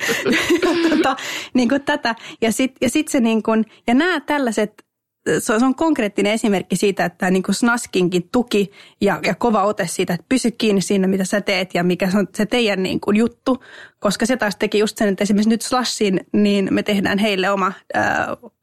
ja 0.62 0.90
tota, 0.90 1.16
niinku 1.54 1.78
tätä. 1.78 2.14
Ja 2.40 2.52
sitten 2.52 2.78
ja 2.80 2.90
sit 2.90 3.08
se 3.08 3.20
niinku, 3.20 3.50
ja 3.86 3.94
nämä 3.94 4.20
tällaiset 4.20 4.89
se 5.38 5.54
on, 5.54 5.74
konkreettinen 5.74 6.32
esimerkki 6.32 6.76
siitä, 6.76 7.04
että 7.04 7.30
niin 7.30 7.42
kuin 7.42 7.54
Snaskinkin 7.54 8.28
tuki 8.32 8.70
ja, 9.00 9.20
ja 9.26 9.34
kova 9.34 9.62
ote 9.62 9.86
siitä, 9.86 10.14
että 10.14 10.26
pysy 10.28 10.50
kiinni 10.50 10.80
siinä, 10.80 11.06
mitä 11.06 11.24
sä 11.24 11.40
teet 11.40 11.74
ja 11.74 11.84
mikä 11.84 12.10
se 12.10 12.18
on 12.18 12.28
se 12.34 12.46
teidän 12.46 12.82
niin 12.82 13.00
kuin 13.00 13.16
juttu. 13.16 13.64
Koska 13.98 14.26
se 14.26 14.36
taas 14.36 14.56
teki 14.56 14.78
just 14.78 14.98
sen, 14.98 15.08
että 15.08 15.22
esimerkiksi 15.22 15.50
nyt 15.50 15.62
Slashin, 15.62 16.20
niin 16.32 16.68
me 16.70 16.82
tehdään 16.82 17.18
heille 17.18 17.50
oma 17.50 17.72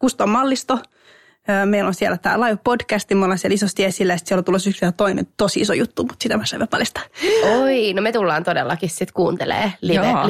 custom-mallisto. 0.03 0.79
Äh, 1.49 1.65
meillä 1.65 1.87
on 1.87 1.93
siellä 1.93 2.17
tämä 2.17 2.35
live-podcasti, 2.35 3.15
me 3.15 3.23
ollaan 3.23 3.37
siellä 3.37 3.53
isosti 3.53 3.83
esillä 3.83 4.13
ja 4.13 4.17
siellä 4.17 4.39
on 4.39 4.45
tulossa 4.45 4.69
yksi 4.69 4.81
vielä 4.81 4.91
toinen 4.91 5.27
tosi 5.37 5.59
iso 5.59 5.73
juttu, 5.73 6.03
mutta 6.03 6.23
sitä 6.23 6.37
mä 6.37 6.45
sain 6.45 6.67
paljastaa. 6.67 7.03
Oi, 7.61 7.93
no 7.93 8.01
me 8.01 8.11
tullaan 8.11 8.43
todellakin 8.43 8.89
sitten 8.89 9.13
kuuntelee 9.13 9.73
live, 9.81 10.05
Joo. 10.05 10.27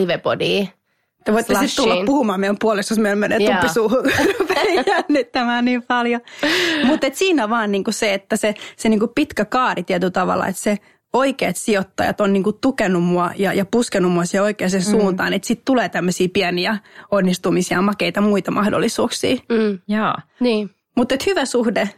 Te 1.28 1.34
voitte 1.34 1.54
sitten 1.54 1.84
tulla 1.86 2.06
puhumaan 2.06 2.40
meidän 2.40 2.56
puolesta, 2.60 2.92
jos 2.92 3.00
meillä 3.00 3.16
menee 3.16 3.40
tuppi 3.40 3.70
suuhun. 3.74 4.04
Jännittämään 4.88 5.66
niin 5.66 5.84
paljon. 5.84 6.22
Mutta 6.86 7.08
siinä 7.14 7.50
vaan 7.50 7.72
niinku 7.72 7.92
se, 7.92 8.14
että 8.14 8.36
se, 8.36 8.54
se 8.78 8.90
niinku 8.90 9.08
pitkä 9.08 9.46
kaari 9.46 9.84
tietyllä 9.84 10.12
tavalla, 10.12 10.48
että 10.48 10.62
se 10.62 10.78
oikeat 11.14 11.56
sijoittajat 11.56 12.22
on 12.22 12.34
niinku 12.34 12.54
tukenut 12.54 13.04
mua 13.04 13.32
ja, 13.38 13.54
ja 13.54 13.66
puskenut 13.66 14.12
mua 14.12 14.26
siihen 14.26 14.44
oikeaan 14.44 14.72
mm. 14.74 14.82
suuntaan. 14.82 15.34
Että 15.34 15.48
sitten 15.48 15.66
tulee 15.66 15.90
tämmöisiä 15.90 16.28
pieniä 16.34 16.78
onnistumisia, 17.12 17.82
makeita 17.82 18.22
muita 18.22 18.52
mahdollisuuksia. 18.52 19.36
Mm, 19.36 19.80
Joo. 19.88 20.14
niin. 20.40 20.70
Mutta 20.96 21.16
hyvä 21.26 21.46
suhde 21.46 21.90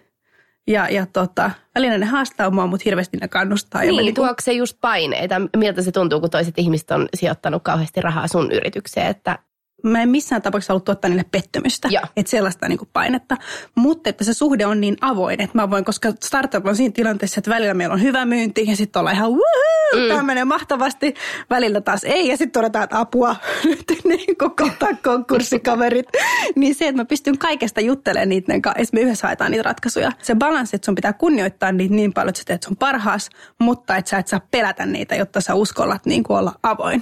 ja, 0.70 0.90
ja 0.90 1.06
tota, 1.06 1.52
välillä 1.76 1.98
ne 1.98 2.06
haastaa 2.06 2.50
mua, 2.50 2.68
mutta 2.68 2.84
hirveästi 2.86 3.18
ne 3.18 3.28
kannustaa. 3.28 3.84
ja 3.84 3.92
Niin, 3.92 3.98
niinku- 4.06 4.22
tuoko 4.22 4.36
se 4.42 4.54
just 4.54 4.78
paineita? 4.82 5.36
Miltä 5.58 5.82
se 5.82 5.92
tuntuu, 5.92 6.20
kun 6.20 6.30
toiset 6.30 6.54
ihmiset 6.58 6.92
on 6.92 7.08
sijoittanut 7.14 7.64
kauheasti 7.64 8.02
rahaa 8.02 8.28
sun 8.28 8.52
yritykseen? 8.52 9.08
Että, 9.08 9.40
mä 9.84 10.02
en 10.02 10.10
missään 10.10 10.42
tapauksessa 10.42 10.74
halua 10.74 10.84
tuottaa 10.84 11.10
niille 11.10 11.26
pettymystä. 11.32 11.88
Joo. 11.92 12.04
Että 12.16 12.30
sellaista 12.30 12.68
niin 12.68 12.78
kuin 12.78 12.90
painetta. 12.94 13.38
Mutta 13.76 14.10
että 14.10 14.24
se 14.24 14.34
suhde 14.34 14.66
on 14.66 14.82
niin 14.82 14.98
avoin, 15.02 15.42
että 15.42 15.58
mä 15.58 15.70
voin, 15.70 15.86
koska 15.86 16.14
startup 16.24 16.66
on 16.66 16.76
siinä 16.76 16.92
tilanteessa, 16.94 17.40
että 17.40 17.52
välillä 17.52 17.74
meillä 17.74 17.94
on 17.94 18.02
hyvä 18.02 18.26
myynti 18.26 18.64
ja 18.68 18.76
sitten 18.76 19.00
ollaan 19.00 19.16
ihan 19.16 19.30
woohoo, 19.30 20.04
mm. 20.04 20.08
tämä 20.08 20.24
menee 20.24 20.46
mahtavasti. 20.46 21.14
Välillä 21.50 21.82
taas 21.82 22.04
ei 22.04 22.28
ja 22.28 22.38
sitten 22.38 22.52
todetaan, 22.52 22.84
että 22.84 23.00
apua, 23.00 23.36
nyt 23.66 23.94
niin 24.04 24.38
kuin 24.38 24.56
kohta 24.56 24.88
konkurssikaverit. 25.04 26.08
niin 26.56 26.76
se, 26.76 26.88
että 26.88 27.02
mä 27.02 27.06
pystyn 27.06 27.38
kaikesta 27.38 27.82
juttelemaan 27.82 28.30
niiden 28.30 28.62
kanssa, 28.62 28.82
että 28.82 28.96
me 28.96 29.02
yhdessä 29.02 29.28
haetaan 29.28 29.52
niitä 29.52 29.64
ratkaisuja. 29.64 30.12
Se 30.22 30.36
balanssi, 30.36 30.76
että 30.76 30.86
sun 30.86 30.96
pitää 30.96 31.14
kunnioittaa 31.14 31.72
niitä 31.72 31.96
niin 31.96 32.14
paljon, 32.14 32.30
että 32.30 32.40
sä 32.40 32.46
teet 32.46 32.64
sun 32.64 32.78
parhaas, 32.78 33.30
mutta 33.60 33.96
että 33.96 34.10
sä 34.10 34.18
et 34.18 34.28
saa 34.28 34.42
pelätä 34.52 34.86
niitä, 34.86 35.16
jotta 35.16 35.42
sä 35.42 35.56
uskallat 35.56 36.06
niin 36.06 36.24
kuin 36.24 36.38
olla 36.38 36.54
avoin. 36.64 37.02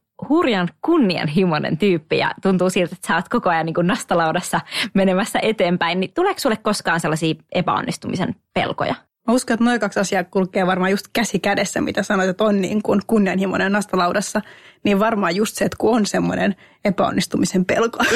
hurjan 0.29 0.69
kunnianhimoinen 0.85 1.77
tyyppi 1.77 2.17
ja 2.17 2.31
tuntuu 2.41 2.69
siltä, 2.69 2.95
että 2.95 3.07
sä 3.07 3.15
oot 3.15 3.29
koko 3.29 3.49
ajan 3.49 3.65
niin 3.65 3.73
kuin 3.73 3.87
nastalaudassa 3.87 4.61
menemässä 4.93 5.39
eteenpäin. 5.41 5.99
Niin 5.99 6.13
tuleeko 6.13 6.39
sulle 6.39 6.57
koskaan 6.57 6.99
sellaisia 6.99 7.33
epäonnistumisen 7.51 8.35
pelkoja? 8.53 8.95
Mä 9.27 9.33
uskon, 9.33 9.53
että 9.53 9.63
noin 9.63 9.79
kaksi 9.79 9.99
asiaa 9.99 10.23
kulkee 10.23 10.67
varmaan 10.67 10.91
just 10.91 11.05
käsi 11.13 11.39
kädessä, 11.39 11.81
mitä 11.81 12.03
sanoit, 12.03 12.29
että 12.29 12.43
on 12.43 12.61
niin 12.61 12.81
kuin 12.81 13.01
kunnianhimoinen 13.07 13.71
nastalaudassa. 13.71 14.41
Niin 14.83 14.99
varmaan 14.99 15.35
just 15.35 15.55
se, 15.55 15.65
että 15.65 15.77
kun 15.79 15.95
on 15.95 16.05
semmoinen 16.05 16.55
epäonnistumisen 16.85 17.65
pelko. 17.65 18.03
se 18.03 18.15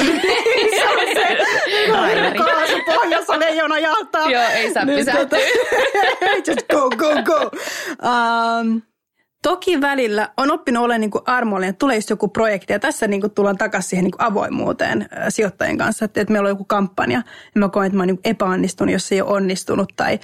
on 0.89 0.99
se, 1.13 1.37
kaasu 2.37 2.75
pohjassa 2.85 3.39
leijona 3.39 3.79
jahtaa. 3.79 4.29
Joo, 4.31 4.43
ei 4.55 4.73
saa 4.73 4.85
Niin 4.85 4.97
pysähtyä. 4.99 5.39
tota- 5.39 6.47
Just 6.47 6.67
go, 6.71 6.89
go, 6.89 7.23
go. 7.23 7.51
Um, 8.03 8.81
Toki 9.45 9.81
välillä 9.81 10.29
on 10.37 10.51
oppinut 10.51 10.83
olemaan 10.83 11.01
niin 11.01 11.11
kuin 11.11 11.23
armollinen, 11.25 11.75
tulee 11.75 11.95
just 11.95 12.09
joku 12.09 12.27
projekti. 12.27 12.73
Ja 12.73 12.79
tässä 12.79 13.07
niin 13.07 13.21
kuin 13.21 13.31
tullaan 13.31 13.57
takaisin 13.57 13.89
siihen 13.89 14.03
niin 14.03 14.11
kuin 14.11 14.21
avoimuuteen 14.27 15.09
sijoittajien 15.29 15.77
kanssa. 15.77 16.05
Että, 16.05 16.21
että 16.21 16.31
meillä 16.31 16.47
on 16.47 16.51
joku 16.51 16.65
kampanja 16.65 17.21
ja 17.55 17.59
mä 17.59 17.69
koen, 17.69 17.85
että 17.85 17.97
mä 17.97 18.01
oon 18.01 18.07
niin 18.07 18.19
epäonnistunut, 18.23 18.93
jos 18.93 19.07
se 19.07 19.15
ei 19.15 19.21
ole 19.21 19.31
onnistunut. 19.31 19.93
Tai, 19.95 20.19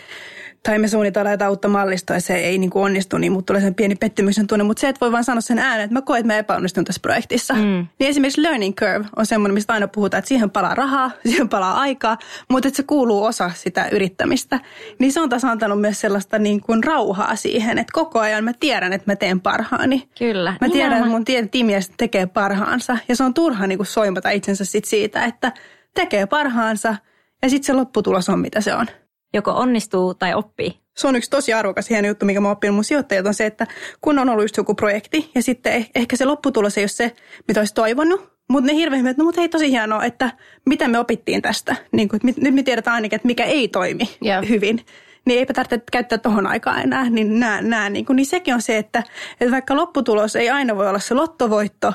tai 0.64 0.80
me 0.80 0.88
suunnitellaan 0.88 1.34
jotain 1.34 1.50
uutta 1.50 1.68
mallistoa 1.68 2.16
ja 2.16 2.22
se 2.22 2.36
ei 2.36 2.58
niin 2.58 2.70
kuin 2.70 2.84
onnistu, 2.84 3.18
niin 3.18 3.32
mut 3.32 3.46
tulee 3.46 3.62
sen 3.62 3.76
pieni 3.76 3.96
pettymyksen 3.96 4.48
tunne. 4.48 4.64
Mutta 4.64 4.82
se, 4.82 4.90
että 4.90 5.00
voi 5.02 5.12
vaan 5.12 5.24
sanoa 5.24 5.42
sen 5.42 5.60
ääneen, 5.60 5.84
että 5.84 5.94
mä 5.94 6.02
koen, 6.02 6.20
että 6.20 6.34
mä 6.34 6.38
epäonnistun 6.38 6.86
tässä 6.86 7.00
projektissa. 7.02 7.54
Mm. 7.54 7.88
Niin 8.00 8.10
esimerkiksi 8.10 8.44
learning 8.44 8.76
curve 8.76 9.06
on 9.16 9.26
semmoinen, 9.26 9.54
mistä 9.54 9.74
aina 9.74 9.88
puhutaan, 9.88 10.20
että 10.20 10.30
siihen 10.30 10.50
palaa 10.50 10.76
rahaa, 10.76 11.12
siihen 11.30 11.50
palaa 11.50 11.80
aikaa, 11.80 12.18
mutta 12.50 12.68
että 12.68 12.78
se 12.78 12.84
kuuluu 12.84 13.24
osa 13.24 13.52
sitä 13.56 13.88
yrittämistä. 13.92 14.60
Niin 15.00 15.12
se 15.12 15.22
on 15.22 15.30
taas 15.30 15.46
antanut 15.46 15.82
myös 15.82 16.00
sellaista 16.00 16.40
niin 16.40 16.62
kuin 16.62 16.84
rauhaa 16.84 17.36
siihen, 17.36 17.78
että 17.78 17.94
koko 17.94 18.20
ajan 18.20 18.44
mä 18.44 18.54
tiedän, 18.60 18.94
että 18.94 19.12
mä 19.12 19.16
teen 19.16 19.42
parhaani. 19.42 20.10
Kyllä. 20.18 20.54
Mä 20.62 20.70
tiedän, 20.70 20.98
että 20.98 21.10
mun 21.10 21.26
tiimiläiset 21.52 21.94
tekee 21.98 22.26
parhaansa 22.26 22.98
ja 23.08 23.16
se 23.16 23.24
on 23.24 23.34
turha 23.34 23.68
niin 23.68 23.78
kuin 23.78 23.88
soimata 23.88 24.30
itsensä 24.30 24.66
sit 24.66 24.86
siitä, 24.86 25.26
että 25.26 25.52
tekee 25.94 26.26
parhaansa 26.26 26.96
ja 27.42 27.50
sitten 27.50 27.66
se 27.66 27.74
lopputulos 27.74 28.30
on 28.30 28.40
mitä 28.40 28.62
se 28.62 28.76
on. 28.76 28.88
Joko 29.34 29.52
onnistuu 29.52 30.14
tai 30.14 30.34
oppii. 30.34 30.82
Se 30.98 31.08
on 31.08 31.16
yksi 31.16 31.30
tosi 31.30 31.54
arvokas 31.54 31.90
hieno 31.90 32.08
juttu, 32.08 32.26
mikä 32.26 32.42
mä 32.42 32.48
oon 32.48 32.54
oppinut 32.54 32.76
mun 32.76 32.84
sijoittajilta, 32.84 33.30
on 33.30 33.34
se, 33.34 33.46
että 33.46 33.68
kun 34.02 34.20
on 34.20 34.30
ollut 34.30 34.44
just 34.44 34.58
joku 34.58 34.76
projekti 34.76 35.32
ja 35.36 35.42
sitten 35.42 35.82
eh- 35.82 35.90
ehkä 35.96 36.16
se 36.16 36.26
lopputulos 36.26 36.78
ei 36.78 36.82
ole 36.82 36.88
se, 36.88 37.12
mitä 37.48 37.62
olisi 37.62 37.74
toivonut, 37.74 38.32
mutta 38.50 38.68
ne 38.72 38.76
hirveän 38.76 39.02
hyvät, 39.02 39.18
no 39.18 39.24
mutta 39.24 39.42
hei 39.42 39.50
tosi 39.50 39.72
hienoa, 39.72 40.04
että 40.04 40.32
mitä 40.66 40.88
me 40.88 41.00
opittiin 41.00 41.42
tästä. 41.42 41.76
Niin 41.92 42.10
kuin, 42.10 42.30
että 42.30 42.42
nyt 42.42 42.56
me 42.56 42.64
tiedetään 42.64 42.96
ainakin, 42.96 43.16
että 43.16 43.26
mikä 43.28 43.46
ei 43.46 43.68
toimi 43.68 44.04
Joo. 44.22 44.42
hyvin. 44.50 44.86
Niin 45.26 45.40
eipä 45.40 45.54
tarvitse 45.54 45.84
käyttää 45.92 46.18
tuohon 46.18 46.48
aikaan 46.48 46.82
enää. 46.82 47.10
Niin, 47.10 47.40
nää, 47.40 47.62
nää, 47.62 47.90
niin, 47.90 48.06
kuin, 48.06 48.16
niin 48.16 48.26
sekin 48.26 48.54
on 48.54 48.62
se, 48.62 48.78
että, 48.78 49.04
että 49.42 49.52
vaikka 49.52 49.76
lopputulos 49.76 50.36
ei 50.36 50.50
aina 50.50 50.76
voi 50.76 50.90
olla 50.90 51.00
se 51.00 51.14
lottovoitto, 51.14 51.94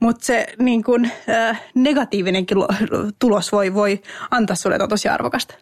mutta 0.00 0.26
se 0.26 0.46
niin 0.58 0.84
kuin, 0.84 1.10
äh, 1.28 1.62
negatiivinenkin 1.74 2.58
lo- 2.58 2.68
tulos 3.18 3.52
voi, 3.52 3.74
voi 3.74 4.00
antaa 4.30 4.56
sulle 4.56 4.74
jotain 4.74 4.90
tosi 4.90 5.08
arvokasta. 5.08 5.54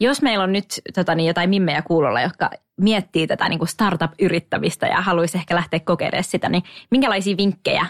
Jos 0.00 0.22
meillä 0.22 0.44
on 0.44 0.52
nyt 0.52 0.66
tota, 0.94 1.14
niin 1.14 1.26
jotain 1.26 1.50
mimmejä 1.50 1.82
kuulolla, 1.82 2.20
jotka 2.20 2.50
miettii 2.80 3.26
tätä 3.26 3.48
niin 3.48 3.58
kuin 3.58 3.68
startup-yrittämistä 3.68 4.86
ja 4.86 5.00
haluaisi 5.00 5.38
ehkä 5.38 5.54
lähteä 5.54 5.80
kokeilemaan 5.80 6.24
sitä, 6.24 6.48
niin 6.48 6.62
minkälaisia 6.90 7.36
vinkkejä 7.36 7.86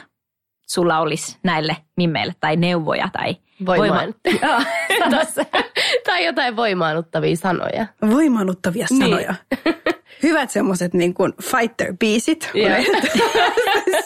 sulla 0.69 0.99
olisi 0.99 1.39
näille 1.43 1.77
mimmeille 1.97 2.35
tai 2.41 2.57
neuvoja 2.57 3.09
tai 3.13 3.37
Voimaan. 3.67 4.15
Se. 5.35 5.47
tai 6.05 6.27
jotain 6.27 6.57
voimaannuttavia 6.57 7.37
sanoja. 7.37 7.87
Voimaannuttavia 8.11 8.87
Niin. 8.91 9.27
Hyvät 10.23 10.51
semmoiset 10.51 10.95
niin 10.95 11.15
kuin 11.15 11.33
fighter-biisit. 11.43 12.51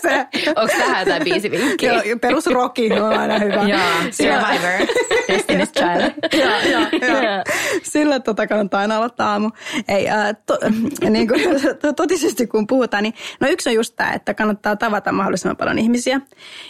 Se, 0.03 0.27
Onko 0.57 0.73
tähän 0.79 1.07
jotain 1.07 1.25
biisivinkkiä? 1.25 1.93
joo, 1.93 2.19
perusroki 2.21 2.93
on 2.93 3.19
aina 3.19 3.39
hyvä. 3.39 3.69
Joo, 3.69 3.81
Survivor, 4.11 4.87
Destiny's 5.33 5.73
Child. 5.73 6.13
Joo, 6.41 6.61
joo, 6.73 6.87
joo. 7.23 7.45
Sillä 7.83 8.21
tota 8.21 8.47
kannattaa 8.47 8.81
aina 8.81 8.97
aloittaa 8.97 9.33
aamu. 9.33 9.51
Ei, 9.89 10.09
ää, 10.09 10.35
to, 10.35 10.59
niin 11.11 11.29
kuin, 11.29 11.41
to, 11.81 11.93
totisesti 11.93 12.47
kun 12.47 12.67
puhutaan, 12.67 13.03
niin 13.03 13.15
no 13.41 13.49
yksi 13.49 13.69
on 13.69 13.75
just 13.75 13.97
tämä, 13.97 14.13
että 14.13 14.35
kannattaa 14.35 14.77
tavata 14.77 15.13
mahdollisimman 15.13 15.57
paljon 15.57 15.79
ihmisiä. 15.79 16.21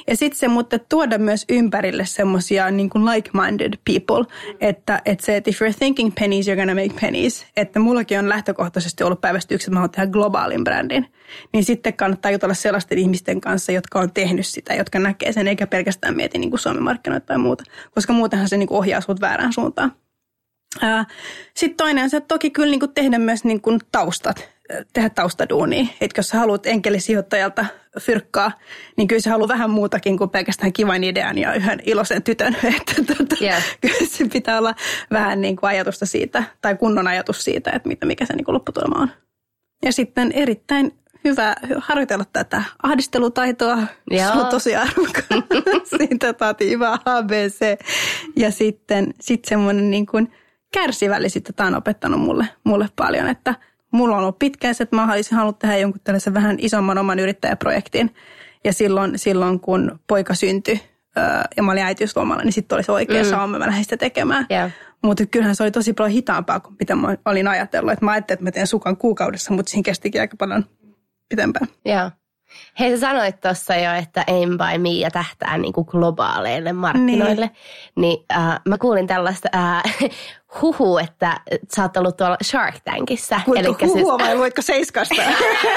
Ja 0.08 0.16
sitten 0.16 0.38
se, 0.38 0.48
mutta 0.48 0.78
tuoda 0.78 1.18
myös 1.18 1.44
ympärille 1.48 2.06
semmoisia 2.06 2.70
niin 2.70 2.90
kuin 2.90 3.04
like-minded 3.04 3.78
people, 3.84 4.34
että, 4.60 5.02
että 5.04 5.26
se, 5.26 5.36
että 5.36 5.50
if 5.50 5.60
you're 5.62 5.78
thinking 5.78 6.12
pennies, 6.20 6.48
you're 6.48 6.56
gonna 6.56 6.74
make 6.74 7.00
pennies. 7.00 7.46
Että 7.56 7.80
mullakin 7.80 8.18
on 8.18 8.28
lähtökohtaisesti 8.28 9.04
ollut 9.04 9.20
että 9.36 9.70
mä 9.70 9.76
haluan 9.76 9.90
tehdä 9.90 10.06
globaalin 10.06 10.64
brändin. 10.64 11.06
Niin 11.52 11.64
sitten 11.64 11.94
kannattaa 11.94 12.30
jutella 12.30 12.54
sellaisten 12.54 12.98
ihmisten 12.98 13.40
kanssa, 13.40 13.72
jotka 13.72 14.00
on 14.00 14.12
tehnyt 14.12 14.46
sitä, 14.46 14.74
jotka 14.74 14.98
näkee 14.98 15.32
sen, 15.32 15.48
eikä 15.48 15.66
pelkästään 15.66 16.16
mieti 16.16 16.38
niin 16.38 16.50
kuin 16.50 16.60
Suomen 16.60 16.82
markkinoita 16.82 17.26
tai 17.26 17.38
muuta. 17.38 17.64
Koska 17.94 18.12
muutenhan 18.12 18.48
se 18.48 18.56
niin 18.56 18.68
kuin 18.68 18.78
ohjaa 18.78 19.00
sut 19.00 19.20
väärään 19.20 19.52
suuntaan. 19.52 19.92
Sitten 21.56 21.76
toinen 21.76 22.04
on 22.04 22.10
se, 22.10 22.16
että 22.16 22.28
toki 22.28 22.50
kyllä 22.50 22.70
niin 22.70 22.80
kuin 22.80 22.94
tehdä 22.94 23.18
myös 23.18 23.44
niin 23.44 23.60
kuin 23.60 23.80
taustat, 23.92 24.48
tehdä 24.92 25.10
taustaduunia. 25.10 25.86
Että 26.00 26.18
jos 26.18 26.28
sä 26.28 26.38
haluat 26.38 26.66
enkelisijoittajalta 26.66 27.66
fyrkkaa, 28.00 28.52
niin 28.96 29.08
kyllä 29.08 29.20
se 29.20 29.30
haluaa 29.30 29.48
vähän 29.48 29.70
muutakin 29.70 30.18
kuin 30.18 30.30
pelkästään 30.30 30.72
kivan 30.72 31.04
idean 31.04 31.38
ja 31.38 31.54
yhden 31.54 31.80
iloisen 31.84 32.22
tytön. 32.22 32.56
Että 32.76 33.14
tota, 33.14 33.36
Yes. 33.42 33.64
kyllä 33.80 34.06
se 34.06 34.28
pitää 34.32 34.58
olla 34.58 34.74
vähän 35.10 35.40
niin 35.40 35.56
kuin 35.56 35.70
ajatusta 35.70 36.06
siitä, 36.06 36.44
tai 36.60 36.76
kunnon 36.76 37.06
ajatus 37.06 37.44
siitä, 37.44 37.70
että 37.70 37.88
mitä, 37.88 38.06
mikä 38.06 38.26
se 38.26 38.36
niin 38.36 38.44
kuin 38.44 38.54
lopputulema 38.54 39.02
on. 39.02 39.10
Ja 39.84 39.92
sitten 39.92 40.32
erittäin 40.32 40.92
hyvä 41.24 41.54
harjoitella 41.78 42.24
tätä 42.32 42.62
ahdistelutaitoa. 42.82 43.78
Joo. 44.10 44.32
Se 44.32 44.38
on 44.38 44.46
tosi 44.46 44.76
arvokas. 44.76 45.24
Siitä 45.98 46.32
taatiin 46.32 46.70
hyvä 46.70 46.98
ABC. 47.04 47.60
Ja 48.36 48.50
sitten 48.50 49.14
sit 49.20 49.44
semmoinen 49.44 49.90
niin 49.90 50.06
kuin 50.06 50.32
kärsivällisyyttä 50.74 51.52
tämä 51.52 51.66
on 51.66 51.74
opettanut 51.74 52.20
mulle, 52.20 52.48
mulle 52.64 52.88
paljon, 52.96 53.28
että 53.28 53.54
mulla 53.90 54.16
on 54.16 54.22
ollut 54.22 54.38
pitkään 54.38 54.74
se, 54.74 54.82
että 54.82 54.96
mä 54.96 55.12
olisin 55.12 55.36
halunnut 55.36 55.58
tehdä 55.58 55.76
jonkun 55.76 56.00
tällaisen 56.04 56.34
vähän 56.34 56.56
isomman 56.58 56.98
oman 56.98 57.18
yrittäjäprojektin. 57.18 58.14
Ja 58.64 58.72
silloin, 58.72 59.18
silloin 59.18 59.60
kun 59.60 60.00
poika 60.06 60.34
syntyi 60.34 60.80
öö, 61.18 61.24
ja 61.56 61.62
mä 61.62 61.72
olin 61.72 61.82
äitiyslomalla, 61.82 62.42
niin 62.42 62.52
sitten 62.52 62.76
oli 62.76 62.82
se 62.82 62.92
oikea 62.92 63.22
mm. 63.22 63.30
sauma, 63.30 63.58
mä 63.58 63.66
lähdin 63.66 63.84
sitä 63.84 63.96
tekemään. 63.96 64.46
Joo. 64.50 64.70
Mutta 65.02 65.26
kyllähän 65.26 65.56
se 65.56 65.62
oli 65.62 65.70
tosi 65.70 65.92
paljon 65.92 66.12
hitaampaa 66.12 66.60
kuin 66.60 66.76
mitä 66.78 66.94
mä 66.94 67.16
olin 67.24 67.48
ajatellut. 67.48 67.92
Et 67.92 68.00
mä 68.00 68.10
ajattelin, 68.10 68.36
että 68.36 68.44
mä 68.44 68.50
teen 68.50 68.66
sukan 68.66 68.96
kuukaudessa, 68.96 69.54
mutta 69.54 69.70
siinä 69.70 69.82
kestikin 69.82 70.20
aika 70.20 70.36
paljon 70.36 70.64
pitempään. 71.28 71.68
Joo. 71.84 72.10
Hei, 72.78 72.90
sä 72.90 73.00
sanoit 73.00 73.40
tuossa 73.40 73.76
jo, 73.76 73.94
että 73.94 74.24
Aim 74.26 74.48
by 74.48 74.78
Me 74.78 74.88
ja 74.88 75.10
tähtää 75.10 75.58
niin 75.58 75.72
kuin 75.72 75.86
globaaleille 75.90 76.72
markkinoille. 76.72 77.46
Niin, 77.46 77.56
niin 77.96 78.24
äh, 78.32 78.60
mä 78.68 78.78
kuulin 78.78 79.06
tällaista 79.06 79.48
äh, 79.54 79.82
huhu, 80.62 80.98
että 80.98 81.40
sä 81.76 81.82
oot 81.82 81.96
ollut 81.96 82.16
tuolla 82.16 82.36
Shark 82.44 82.74
Tankissa. 82.84 83.40
Kuinka 83.44 83.66
Elikkä 83.66 83.86
huhua 83.86 84.18
vai 84.18 84.36
luitko 84.36 84.62
seiskasta? 84.62 85.22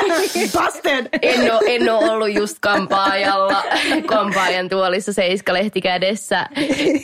Busted! 0.54 1.10
en, 1.22 1.54
ole, 1.54 1.62
en 1.66 1.90
ole 1.90 2.12
ollut 2.12 2.34
just 2.34 2.58
kampaajalla, 2.62 3.64
kampaajan 4.06 4.70
tuolissa 4.70 5.14
seiskalehti 5.14 5.82
kädessä. 5.82 6.48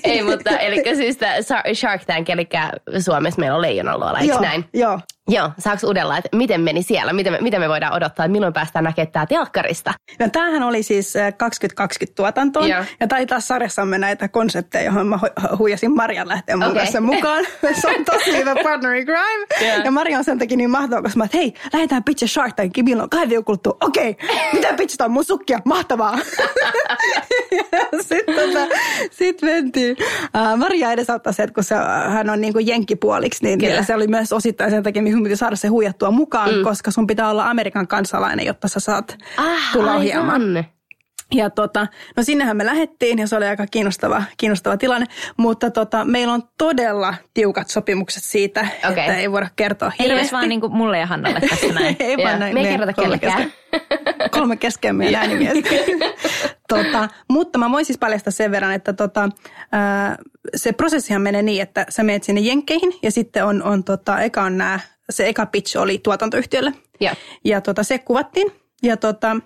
Ei, 0.04 0.24
mutta 0.24 0.50
eli 0.50 0.84
siis 0.96 1.18
Shark 1.74 2.06
Tank, 2.06 2.30
eli 2.30 2.50
Suomessa 3.00 3.40
meillä 3.40 3.56
on 3.56 3.62
leijonanluola, 3.62 4.20
eikö 4.20 4.34
Joo, 4.34 4.42
näin? 4.42 4.66
Joo. 4.74 5.00
Joo, 5.32 5.52
saaks 5.60 5.84
udella, 5.84 6.18
että 6.18 6.30
miten 6.38 6.62
meni 6.62 6.84
siellä? 6.84 7.14
Miten 7.14 7.34
me, 7.34 7.38
miten 7.42 7.62
me 7.62 7.70
voidaan 7.70 7.94
odottaa, 7.94 8.26
että 8.26 8.32
milloin 8.32 8.54
päästään 8.54 8.84
näkemään 8.86 9.12
tämä 9.12 9.26
telkkarista? 9.26 9.94
No 10.20 10.30
tämähän 10.32 10.64
oli 10.64 10.84
siis 10.84 11.16
äh, 11.16 11.34
2020 11.38 12.16
tuotantoon. 12.16 12.70
Joo. 12.70 12.84
Ja 13.00 13.08
taitaa 13.08 13.40
sarjassamme 13.40 13.98
näitä 13.98 14.28
konsepteja, 14.28 14.84
johon 14.86 15.08
mä 15.08 15.20
hu- 15.24 15.58
huijasin 15.58 15.96
Marjan 15.96 16.28
lähteä 16.28 16.58
mun 16.58 16.68
Okei. 16.68 16.80
kanssa 16.80 17.02
mukaan. 17.02 17.46
se 17.82 17.88
on 17.88 18.06
tosi 18.06 18.38
hyvä 18.38 18.56
partner 18.64 18.94
in 18.94 19.06
crime. 19.06 19.72
Joo. 19.74 19.84
Ja 19.84 19.92
Maria 19.92 20.18
on 20.18 20.24
sen 20.24 20.40
takia 20.40 20.58
niin 20.58 20.70
mahtava, 20.70 21.02
koska 21.02 21.18
mä 21.18 21.24
että 21.24 21.38
hei, 21.38 21.54
lähdetään 21.74 22.04
pitää 22.04 22.28
Shark 22.28 22.56
Tankiin, 22.56 22.86
milloin 22.86 23.04
on 23.04 23.10
kahden 23.10 23.44
kuluttua. 23.44 23.78
Okei, 23.82 24.18
mitä 24.54 24.74
pitchataan 24.74 25.12
mun 25.12 25.26
sukkia? 25.26 25.60
Mahtavaa. 25.66 26.20
Sitten 28.10 28.36
tota, 28.36 28.76
sit 29.12 29.42
mentiin. 29.42 29.98
Uh, 30.00 30.58
Maria 30.58 30.92
edesauttaa 30.92 31.34
se, 31.34 31.44
että 31.44 31.54
kun 31.54 31.64
se, 31.64 31.76
hän 32.08 32.30
on 32.30 32.42
niin 32.42 32.54
kuin 32.54 32.68
jenkkipuoliksi, 32.68 33.44
niin 33.44 33.60
Kyllä. 33.60 33.84
se 33.84 33.96
oli 33.96 34.08
myös 34.08 34.34
osittain 34.34 34.72
sen 34.72 34.84
takia, 34.84 35.02
mihin 35.02 35.24
piti 35.24 35.36
saada 35.36 35.56
se 35.56 35.68
huijattua 35.68 36.12
mukaan, 36.12 36.56
mm. 36.56 36.64
koska 36.64 36.92
sun 36.92 37.08
pitää 37.08 37.30
olla 37.30 37.50
Amerikan 37.50 37.88
kansalainen, 37.88 38.46
jotta 38.46 38.68
sä 38.68 38.80
saat 38.80 39.18
Ah, 39.38 39.72
tulla 39.74 39.96
ohjaamaan. 39.96 40.66
Ja 41.36 41.50
tota, 41.50 41.88
no 42.18 42.24
sinnehän 42.24 42.58
me 42.58 42.66
lähdettiin 42.66 43.20
ja 43.20 43.28
se 43.28 43.36
oli 43.36 43.46
aika 43.46 43.68
kiinnostava, 43.72 44.24
kiinnostava 44.38 44.78
tilanne, 44.78 45.06
mutta 45.38 45.72
tota, 45.72 46.06
meillä 46.06 46.34
on 46.34 46.44
todella 46.58 47.16
tiukat 47.34 47.70
sopimukset 47.70 48.24
siitä, 48.24 48.68
Okei. 48.92 49.04
että 49.04 49.18
ei 49.18 49.32
voida 49.32 49.48
kertoa 49.56 49.92
Ei 50.00 50.06
hirveästi. 50.06 50.22
edes 50.22 50.32
vaan 50.32 50.50
niin 50.50 50.62
kuin 50.62 50.74
mulle 50.74 51.00
ja 51.00 51.06
Hannalle 51.06 51.40
tässä 51.50 51.74
näin. 51.80 51.96
ei 52.00 52.14
Joo. 52.14 52.24
vaan 52.24 52.40
näin. 52.40 52.54
Me 52.54 52.60
ei 52.60 52.64
meidän 52.64 52.80
kerrota 52.80 52.94
kolme 53.02 53.18
kellekään. 53.20 53.52
kesken- 53.72 54.30
kolme 54.32 54.56
kesken 54.58 54.96
meidän 54.96 55.22
äänimies. 55.22 55.58
tota, 56.70 57.10
mutta 57.30 57.60
mä 57.60 57.72
voin 57.72 57.86
siis 57.86 57.98
paljastaa 58.00 58.32
sen 58.32 58.52
verran, 58.52 58.74
että 58.74 58.94
tota, 58.94 59.30
ää, 59.72 60.18
se 60.56 60.72
prosessihan 60.72 61.22
menee 61.22 61.42
niin, 61.42 61.62
että 61.62 61.86
sä 61.90 62.04
menet 62.04 62.24
sinne 62.24 62.42
jenkkeihin 62.42 62.94
ja 63.02 63.12
sitten 63.12 63.46
on, 63.46 63.64
on 63.64 63.84
tota, 63.84 64.22
eka 64.22 64.42
on 64.44 64.58
nää, 64.58 64.80
se 65.10 65.28
eka 65.28 65.46
pitch 65.46 65.78
oli 65.78 65.98
tuotantoyhtiölle. 66.04 66.74
Joo. 67.00 67.14
Ja 67.46 67.62
tota, 67.62 67.84
se 67.84 67.98
kuvattiin. 68.00 68.52
Ja 68.84 68.98
tota, 68.98 69.38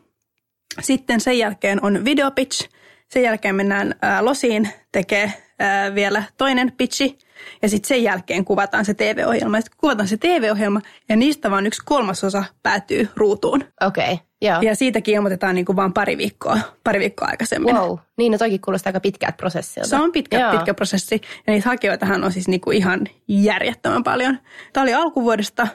sitten 0.82 1.20
sen 1.22 1.38
jälkeen 1.38 1.86
on 1.86 2.06
videopitch. 2.06 2.70
Sen 3.10 3.24
jälkeen 3.24 3.56
mennään 3.56 3.96
ää, 4.02 4.26
losiin, 4.26 4.70
tekee 4.92 5.34
ää, 5.60 5.96
vielä 5.96 6.24
toinen 6.38 6.72
pitchi. 6.78 7.18
Ja 7.62 7.70
sitten 7.70 7.88
sen 7.88 8.04
jälkeen 8.04 8.46
kuvataan 8.46 8.86
se 8.86 8.94
TV-ohjelma. 8.94 9.62
Sitten 9.62 9.78
kuvataan 9.80 10.08
se 10.08 10.18
TV-ohjelma 10.18 10.82
ja 11.10 11.16
niistä 11.16 11.52
vaan 11.52 11.68
yksi 11.68 11.82
kolmasosa 11.86 12.44
päätyy 12.64 13.10
ruutuun. 13.16 13.64
Okei, 13.82 14.14
okay. 14.14 14.26
joo. 14.42 14.62
Ja 14.62 14.76
siitäkin 14.76 15.16
ilmoitetaan 15.16 15.56
niin 15.56 15.66
kuin 15.66 15.76
vaan 15.76 15.94
pari 15.94 16.18
viikkoa, 16.18 16.60
pari 16.84 17.00
viikkoa 17.00 17.28
aikaisemmin. 17.28 17.76
Wow. 17.76 17.98
Niin, 18.18 18.32
no 18.32 18.38
toikin 18.38 18.62
kuulostaa 18.62 18.90
aika 18.90 19.00
pitkältä 19.00 19.38
prosessilta. 19.38 19.90
Se 19.90 19.96
on 19.96 20.12
pitkä, 20.12 20.40
Joo. 20.40 20.52
pitkä 20.52 20.74
prosessi 20.74 21.22
ja 21.48 21.54
niitä 21.54 21.70
hakijoitahan 21.70 22.24
on 22.24 22.32
siis 22.32 22.48
niinku 22.48 22.72
ihan 22.72 23.08
järjettömän 23.28 24.04
paljon. 24.04 24.40
Tämä 24.74 24.82
oli 24.82 24.94
alkuvuodesta, 24.94 25.68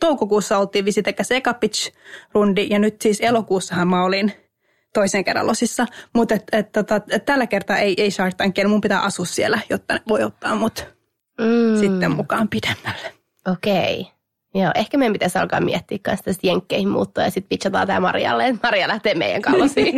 toukokuussa 0.00 0.58
oltiin 0.58 0.84
visitekäs 0.84 1.30
eka 1.30 1.52
pitch-rundi 1.54 2.66
ja 2.70 2.78
nyt 2.78 3.00
siis 3.00 3.20
elokuussahan 3.20 3.88
mä 3.88 4.04
olin 4.04 4.32
toisen 4.94 5.24
kerran 5.24 5.46
losissa. 5.46 5.86
Mutta 6.14 6.34
et, 6.34 6.42
et, 6.52 6.72
tota, 6.72 7.00
et 7.10 7.24
tällä 7.24 7.46
kertaa 7.46 7.78
ei, 7.78 7.94
ei 7.98 8.10
Shark 8.10 8.34
Tankia, 8.34 8.68
mun 8.68 8.80
pitää 8.80 9.00
asua 9.00 9.24
siellä, 9.26 9.58
jotta 9.70 9.94
ne 9.94 10.00
voi 10.08 10.22
ottaa 10.22 10.54
mut 10.54 10.86
Mm. 11.40 11.80
sitten 11.80 12.10
mukaan 12.10 12.48
pidemmälle. 12.48 13.12
Okei. 13.52 14.06
Joo, 14.54 14.70
ehkä 14.74 14.98
meidän 14.98 15.12
pitäisi 15.12 15.38
alkaa 15.38 15.60
miettiä 15.60 15.98
kanssa 16.02 16.24
tästä 16.24 16.46
jenkkeihin 16.46 16.88
muuttoa 16.88 17.24
ja 17.24 17.30
sitten 17.30 17.48
pitchataan 17.48 17.86
tämä 17.86 18.00
Marialle, 18.00 18.46
että 18.46 18.66
Maria 18.66 18.88
lähtee 18.88 19.14
meidän 19.14 19.42
kallosiin. 19.42 19.94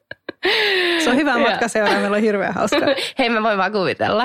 Se 1.04 1.10
on 1.10 1.16
hyvä 1.16 1.38
matka 1.38 1.68
seuraa, 1.68 1.94
meillä 2.00 2.16
on 2.16 2.22
hirveän 2.22 2.54
hauskaa. 2.54 2.88
Hei, 3.18 3.28
mä 3.30 3.42
voin 3.42 3.58
vaan 3.58 3.72
kuvitella. 3.72 4.24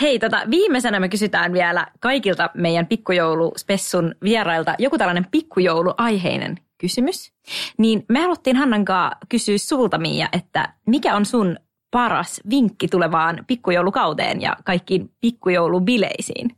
Hei, 0.00 0.18
tota, 0.18 0.42
viimeisenä 0.50 1.00
me 1.00 1.08
kysytään 1.08 1.52
vielä 1.52 1.86
kaikilta 2.00 2.50
meidän 2.54 2.86
pikkujouluspessun 2.86 4.14
vierailta 4.24 4.74
joku 4.78 4.98
tällainen 4.98 5.26
pikkujouluaiheinen 5.30 6.58
kysymys. 6.78 7.32
Niin 7.78 8.04
me 8.08 8.20
haluttiin 8.20 8.56
Hannankaa 8.56 9.12
kysyä 9.28 9.58
sulta, 9.58 9.98
Miia, 9.98 10.28
että 10.32 10.72
mikä 10.86 11.16
on 11.16 11.26
sun 11.26 11.56
paras 11.90 12.40
vinkki 12.50 12.88
tulevaan 12.88 13.44
pikkujoulukauteen 13.46 14.40
ja 14.40 14.56
kaikkiin 14.64 15.10
pikkujoulubileisiin? 15.20 16.50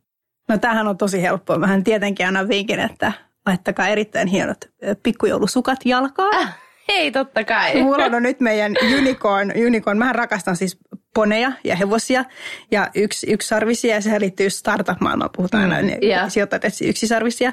No 0.48 0.59
tämähän 0.59 0.88
on 0.88 0.98
tosi 0.98 1.22
helppoa. 1.22 1.59
Mähän 1.59 1.85
tietenkin 1.85 2.27
annan 2.27 2.48
vinkin, 2.48 2.81
että 2.81 3.12
laittakaa 3.46 3.88
erittäin 3.88 4.29
hienot 4.29 4.59
ö, 4.64 4.96
pikkujoulisukat 5.03 5.79
jalkaan. 5.85 6.42
Äh, 6.42 6.57
hei, 6.88 7.11
totta 7.11 7.44
kai. 7.44 7.83
Mulla 7.83 8.05
on 8.05 8.22
nyt 8.22 8.40
meidän 8.40 8.72
unicorn, 8.98 9.53
unicorn. 9.66 9.98
Mähän 9.98 10.14
rakastan 10.14 10.57
siis 10.57 10.79
poneja 11.18 11.52
ja 11.64 11.76
hevosia 11.76 12.24
ja 12.70 12.90
yksi, 12.94 13.33
yksisarvisia 13.33 13.94
ja 13.94 14.00
sehän 14.00 14.20
liittyy 14.20 14.50
startup-maailmaan. 14.50 15.31
Puhutaan 15.37 15.72
aina, 15.72 15.88
ne 15.88 15.98
Joo. 16.02 16.31
sijoittajat 16.31 16.64
etsii 16.64 16.88
yksisarvisia. 16.88 17.52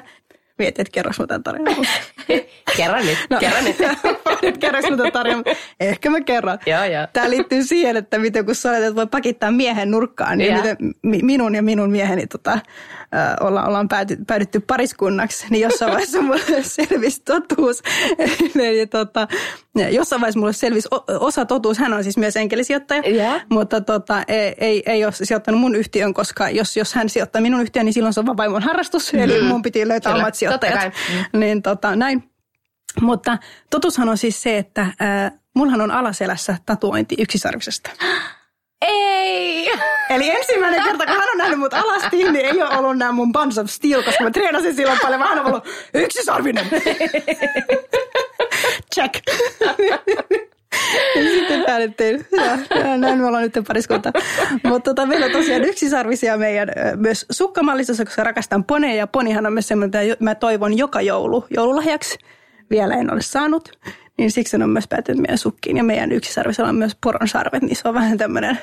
Mietit, 0.58 0.78
että 0.78 0.90
kerros 0.92 1.18
mä 1.18 1.26
tämän 1.26 1.42
tarinan. 1.42 1.76
Kerro 2.76 2.98
nyt, 2.98 3.18
no. 3.30 3.38
kerro 3.38 3.60
nyt. 3.62 3.76
nyt 4.42 4.58
kerros 4.58 4.84
mä 4.90 4.96
tämän 4.96 5.12
tarinan. 5.12 5.44
Ehkä 5.80 6.10
mä 6.10 6.20
kerron. 6.20 6.58
Joo, 6.66 6.84
joo. 6.84 7.06
Tämä 7.12 7.30
liittyy 7.30 7.64
siihen, 7.64 7.96
että 7.96 8.18
miten 8.18 8.46
kun 8.46 8.54
sä 8.54 8.70
olet, 8.70 8.82
että 8.82 8.94
voi 8.94 9.06
pakittaa 9.06 9.50
miehen 9.50 9.90
nurkkaan, 9.90 10.38
niin 10.38 10.52
Joo. 10.52 10.56
miten 10.62 10.76
mi- 11.02 11.22
minun 11.22 11.54
ja 11.54 11.62
minun 11.62 11.90
mieheni 11.90 12.26
tota, 12.26 12.58
olla, 13.40 13.64
ollaan 13.64 13.88
pääty, 13.88 14.18
päädytty 14.26 14.60
pariskunnaksi, 14.60 15.46
niin 15.50 15.62
jossain 15.62 15.92
vaiheessa 15.92 16.22
mulle 16.22 16.62
selvisi 16.62 17.22
totuus. 17.22 17.82
Eli 18.68 18.86
tota, 18.86 19.28
jossain 19.90 20.20
vaiheessa 20.20 20.40
mulle 20.40 20.52
selvisi 20.52 20.88
osa 21.20 21.44
totuus. 21.44 21.78
Hän 21.78 21.92
on 21.92 22.02
siis 22.02 22.16
myös 22.16 22.36
enkelisijoittaja, 22.36 23.02
Joo. 23.02 23.40
mutta 23.50 23.80
tota, 23.80 24.22
ei, 24.28 24.54
ei, 24.58 24.82
ei 24.86 25.04
ole 25.04 25.12
sijoittanut 25.12 25.60
mun 25.60 25.74
yhtiön, 25.74 26.14
koska 26.14 26.50
jos, 26.50 26.76
jos 26.76 26.94
hän 26.94 27.08
sijoittaa 27.08 27.42
minun 27.42 27.60
yhtiön, 27.60 27.86
niin 27.86 27.94
silloin 27.94 28.14
se 28.14 28.20
on 28.20 28.36
vaimon 28.36 28.62
harrastus. 28.62 29.12
Mm. 29.12 29.18
Eli 29.18 29.42
mun 29.42 29.62
piti 29.62 29.88
löytää 29.88 30.12
Kyllä, 30.12 30.24
omat 30.24 30.34
sijoittajat. 30.34 30.80
kai. 30.80 30.90
Niin 31.32 31.62
tota, 31.62 31.96
näin. 31.96 32.30
Mutta 33.00 33.38
totushan 33.70 34.08
on 34.08 34.18
siis 34.18 34.42
se, 34.42 34.58
että 34.58 34.82
äh, 34.82 35.32
mullahan 35.54 35.80
on 35.80 35.90
alaselässä 35.90 36.56
tatuointi 36.66 37.14
yksisarvisesta. 37.18 37.90
Ei! 38.82 39.70
Eli 40.10 40.30
ensimmäinen 40.30 40.82
kerta, 40.82 41.06
kun 41.06 41.14
hän 41.14 41.30
on 41.32 41.38
nähnyt 41.38 41.58
mut 41.58 41.74
alasti, 41.74 42.16
niin 42.16 42.36
ei 42.36 42.62
ole 42.62 42.76
ollut 42.76 42.98
nämä 42.98 43.12
mun 43.12 43.32
Buns 43.32 43.58
of 43.58 43.66
Steel, 43.66 44.02
koska 44.02 44.24
mä 44.24 44.30
treenasin 44.30 44.74
silloin 44.74 44.98
paljon. 45.02 45.20
Vaan 45.20 45.30
hän 45.30 45.40
on 45.40 45.46
ollut 45.46 45.68
yksisarvinen. 45.94 46.66
Check. 48.94 49.14
Ja 51.16 51.22
Sitten 51.22 51.64
päädyttiin. 51.66 52.26
Ja, 52.32 52.96
näin 52.96 53.18
me 53.18 53.26
ollaan 53.26 53.42
nyt 53.42 53.58
pariskunta. 53.68 54.12
Mutta 54.64 54.90
tota, 54.90 55.06
meillä 55.06 55.26
on 55.26 55.32
tosiaan 55.32 55.64
yksisarvisia 55.64 56.36
meidän 56.36 56.68
myös 56.96 57.26
sukkamallistossa, 57.30 58.04
koska 58.04 58.24
rakastan 58.24 58.64
poneja. 58.64 58.94
Ja 58.94 59.06
ponihan 59.06 59.46
on 59.46 59.52
myös 59.52 59.68
semmoinen, 59.68 60.06
mitä 60.06 60.24
mä 60.24 60.34
toivon 60.34 60.78
joka 60.78 61.00
joulu 61.00 61.44
joululahjaksi. 61.50 62.18
Vielä 62.70 62.94
en 62.94 63.12
ole 63.12 63.22
saanut. 63.22 63.78
Niin 64.18 64.30
siksi 64.30 64.56
on 64.56 64.70
myös 64.70 64.88
päätynyt 64.88 65.20
meidän 65.20 65.38
sukkiin. 65.38 65.76
Ja 65.76 65.84
meidän 65.84 66.12
yksisarvisella 66.12 66.68
on 66.68 66.76
myös 66.76 66.96
poron 67.02 67.28
sarvet, 67.28 67.62
niin 67.62 67.76
se 67.76 67.88
on 67.88 67.94
vähän 67.94 68.18
tämmöinen 68.18 68.58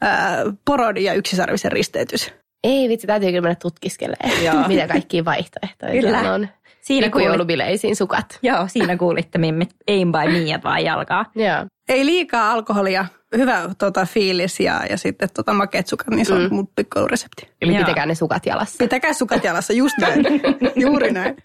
ää, 0.00 0.38
poron 0.64 1.02
ja 1.02 1.14
yksisarvisen 1.14 1.72
risteytys. 1.72 2.32
Ei 2.64 2.88
vitsi, 2.88 3.06
täytyy 3.06 3.28
kyllä 3.28 3.40
mennä 3.40 3.54
tutkiskelemaan, 3.62 4.44
Joo. 4.44 4.68
mitä 4.68 4.88
kaikkia 4.88 5.24
vaihtoehtoja 5.24 5.92
Kyllä. 5.92 6.34
on. 6.34 6.48
Siinä 6.80 7.06
Pikkujoulubileisiin 7.06 7.96
sukat. 7.96 8.38
Joo, 8.42 8.64
siinä 8.68 8.96
kuulitte 8.96 9.38
mimmit 9.38 9.70
aim 9.90 10.12
by 10.12 10.32
Miat 10.32 10.64
vaan 10.64 10.84
jalkaa. 10.84 11.24
Joo. 11.34 11.66
Ei 11.88 12.06
liikaa 12.06 12.52
alkoholia, 12.52 13.06
hyvä 13.36 13.70
tota, 13.78 14.06
fiilis 14.06 14.60
ja, 14.60 14.80
ja 14.90 14.98
sitten 14.98 15.28
tota, 15.34 15.52
makeat 15.52 15.86
sukat, 15.86 16.10
niin 16.10 16.26
se 16.26 16.34
on 16.34 16.42
mm. 16.42 16.54
mun 16.54 16.68
pikkujouluresepti. 16.76 17.48
Eli 17.62 17.72
Joo. 17.72 17.80
pitäkää 17.80 18.06
ne 18.06 18.14
sukat 18.14 18.46
jalassa. 18.46 18.76
Pitäkää 18.78 19.12
sukat 19.12 19.44
jalassa, 19.44 19.72
just 19.72 19.98
näin. 19.98 20.24
Juuri 20.82 21.12
näin. 21.12 21.36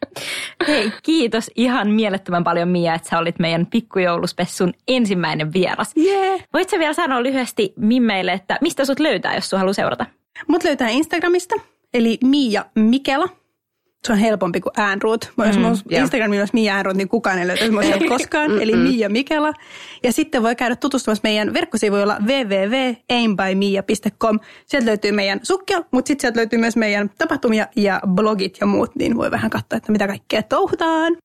Hei, 0.67 0.91
kiitos 1.04 1.51
ihan 1.56 1.89
mielettömän 1.91 2.43
paljon 2.43 2.67
Mia, 2.67 2.95
että 2.95 3.10
sä 3.10 3.17
olit 3.17 3.39
meidän 3.39 3.65
pikkujouluspessun 3.65 4.73
ensimmäinen 4.88 5.54
vieras. 5.54 5.93
Yeah. 5.97 6.41
Voit 6.54 6.69
sä 6.69 6.80
vielä 6.80 6.93
sanoa 6.93 7.23
lyhyesti 7.23 7.73
Mimmeille, 7.77 8.32
että 8.32 8.58
mistä 8.62 8.86
sut 8.86 8.99
löytää, 8.99 9.36
jos 9.36 9.49
sua 9.49 9.60
haluaa 9.60 9.73
seurata? 9.73 10.06
Mut 10.47 10.63
löytää 10.63 10.89
Instagramista, 10.89 11.56
eli 11.93 12.17
Mia 12.23 12.65
Mikela. 12.75 13.40
Se 14.08 14.14
on 14.14 14.20
helpompi 14.20 14.62
kuin 14.62 14.74
Äänruut. 14.78 15.32
Mm, 15.38 15.46
jos 15.48 15.58
mun 15.58 15.78
joo. 15.90 16.02
Instagramilla 16.02 16.42
olisi 16.42 16.54
Mia 16.54 16.76
Äänruut, 16.76 16.98
niin 16.98 17.10
kukaan 17.10 17.40
ei 17.40 17.48
löytäisi 17.48 17.72
mua 17.72 17.82
koskaan. 18.18 18.62
eli 18.62 18.76
Mia 18.76 19.10
Mikela. 19.10 19.54
Ja 20.04 20.14
sitten 20.14 20.44
voi 20.44 20.56
käydä 20.56 20.76
tutustumassa 20.76 21.22
meidän 21.24 21.54
verkkosivuilla 21.54 22.18
www.aimbymia.com. 22.26 24.40
Sieltä 24.66 24.86
löytyy 24.88 25.12
meidän 25.12 25.40
sukkia, 25.44 25.84
mutta 25.92 26.08
sitten 26.08 26.22
sieltä 26.22 26.38
löytyy 26.38 26.60
myös 26.60 26.76
meidän 26.76 27.10
tapahtumia 27.18 27.68
ja 27.76 28.02
blogit 28.08 28.58
ja 28.62 28.68
muut, 28.68 28.96
niin 28.96 29.18
voi 29.18 29.32
vähän 29.32 29.50
katsoa, 29.50 29.78
että 29.78 29.92
mitä 29.92 30.08
kaikkea 30.08 30.44
touhutaan. 30.44 31.18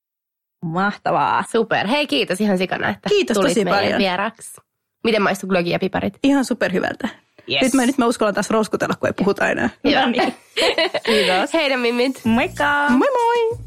Mahtavaa. 0.65 1.45
Super. 1.53 1.87
Hei, 1.87 2.07
kiitos 2.07 2.41
ihan 2.41 2.59
sikana, 2.59 2.89
että 2.89 3.09
Kiitos 3.09 3.35
tulit 3.35 3.49
tosi 3.51 3.65
meidän 3.65 3.81
paljon. 3.83 3.99
vieraksi. 3.99 4.61
Miten 5.05 5.23
maistuu 5.23 5.49
glögi 5.49 5.71
ja 5.71 5.79
piparit? 5.79 6.19
Ihan 6.23 6.45
superhyvältä. 6.45 7.09
Yes. 7.51 7.63
Nyt 7.63 7.75
mä, 7.75 7.87
nyt 7.87 7.99
mä 7.99 8.07
uskallan 8.07 8.35
taas 8.35 8.51
rouskutella, 8.51 8.95
kun 8.95 9.07
ei 9.07 9.13
puhuta 9.13 9.49
enää. 9.49 9.71
Joo. 9.85 10.01
No 10.01 10.07
niin. 10.07 10.35
Kiitos. 11.07 11.53
Heidän 11.55 11.81
mimmit. 11.81 12.21
Moikka! 12.25 12.87
Moi 12.89 13.09
moi! 13.13 13.59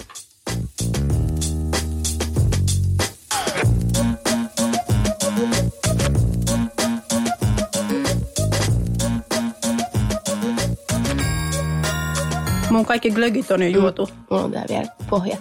Mun 12.69 12.85
kaikki 12.85 13.11
glögit 13.11 13.51
on 13.51 13.63
jo 13.63 13.69
juotu. 13.69 14.09
Mulla 14.29 14.43
on 14.43 14.51
tää 14.51 14.65
vielä 14.69 14.87
pohjat. 15.09 15.39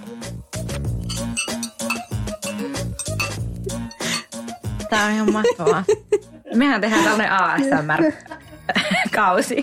tää 4.90 5.06
on 5.06 5.12
ihan 5.12 5.32
mahtavaa. 5.32 5.84
Mehän 6.54 6.80
tehdään 6.80 7.04
tällainen 7.04 7.32
ASMR-kausi 7.32 8.44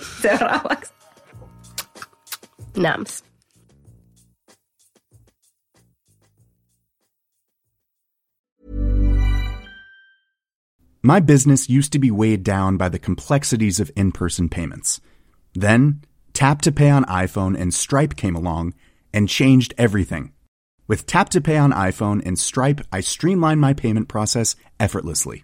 seuraavaksi. 0.21 0.93
Nams. 2.77 3.25
My 11.03 11.19
business 11.19 11.69
used 11.69 11.93
to 11.93 11.99
be 11.99 12.09
weighed 12.09 12.43
down 12.43 12.77
by 12.77 12.89
the 12.89 12.97
complexities 12.97 13.79
of 13.79 13.91
in 13.95 14.11
person 14.11 14.49
payments. 14.49 14.99
Then, 15.53 16.01
Tap 16.33 16.63
to 16.63 16.71
Pay 16.71 16.89
on 16.89 17.05
iPhone 17.05 17.55
and 17.55 17.71
Stripe 17.71 18.15
came 18.15 18.35
along 18.35 18.73
and 19.13 19.29
changed 19.29 19.75
everything. 19.77 20.33
With 20.87 21.05
Tap 21.05 21.29
to 21.29 21.41
Pay 21.41 21.57
on 21.57 21.71
iPhone 21.71 22.25
and 22.25 22.39
Stripe, 22.39 22.81
I 22.91 23.01
streamlined 23.01 23.61
my 23.61 23.73
payment 23.73 24.07
process 24.07 24.55
effortlessly. 24.79 25.43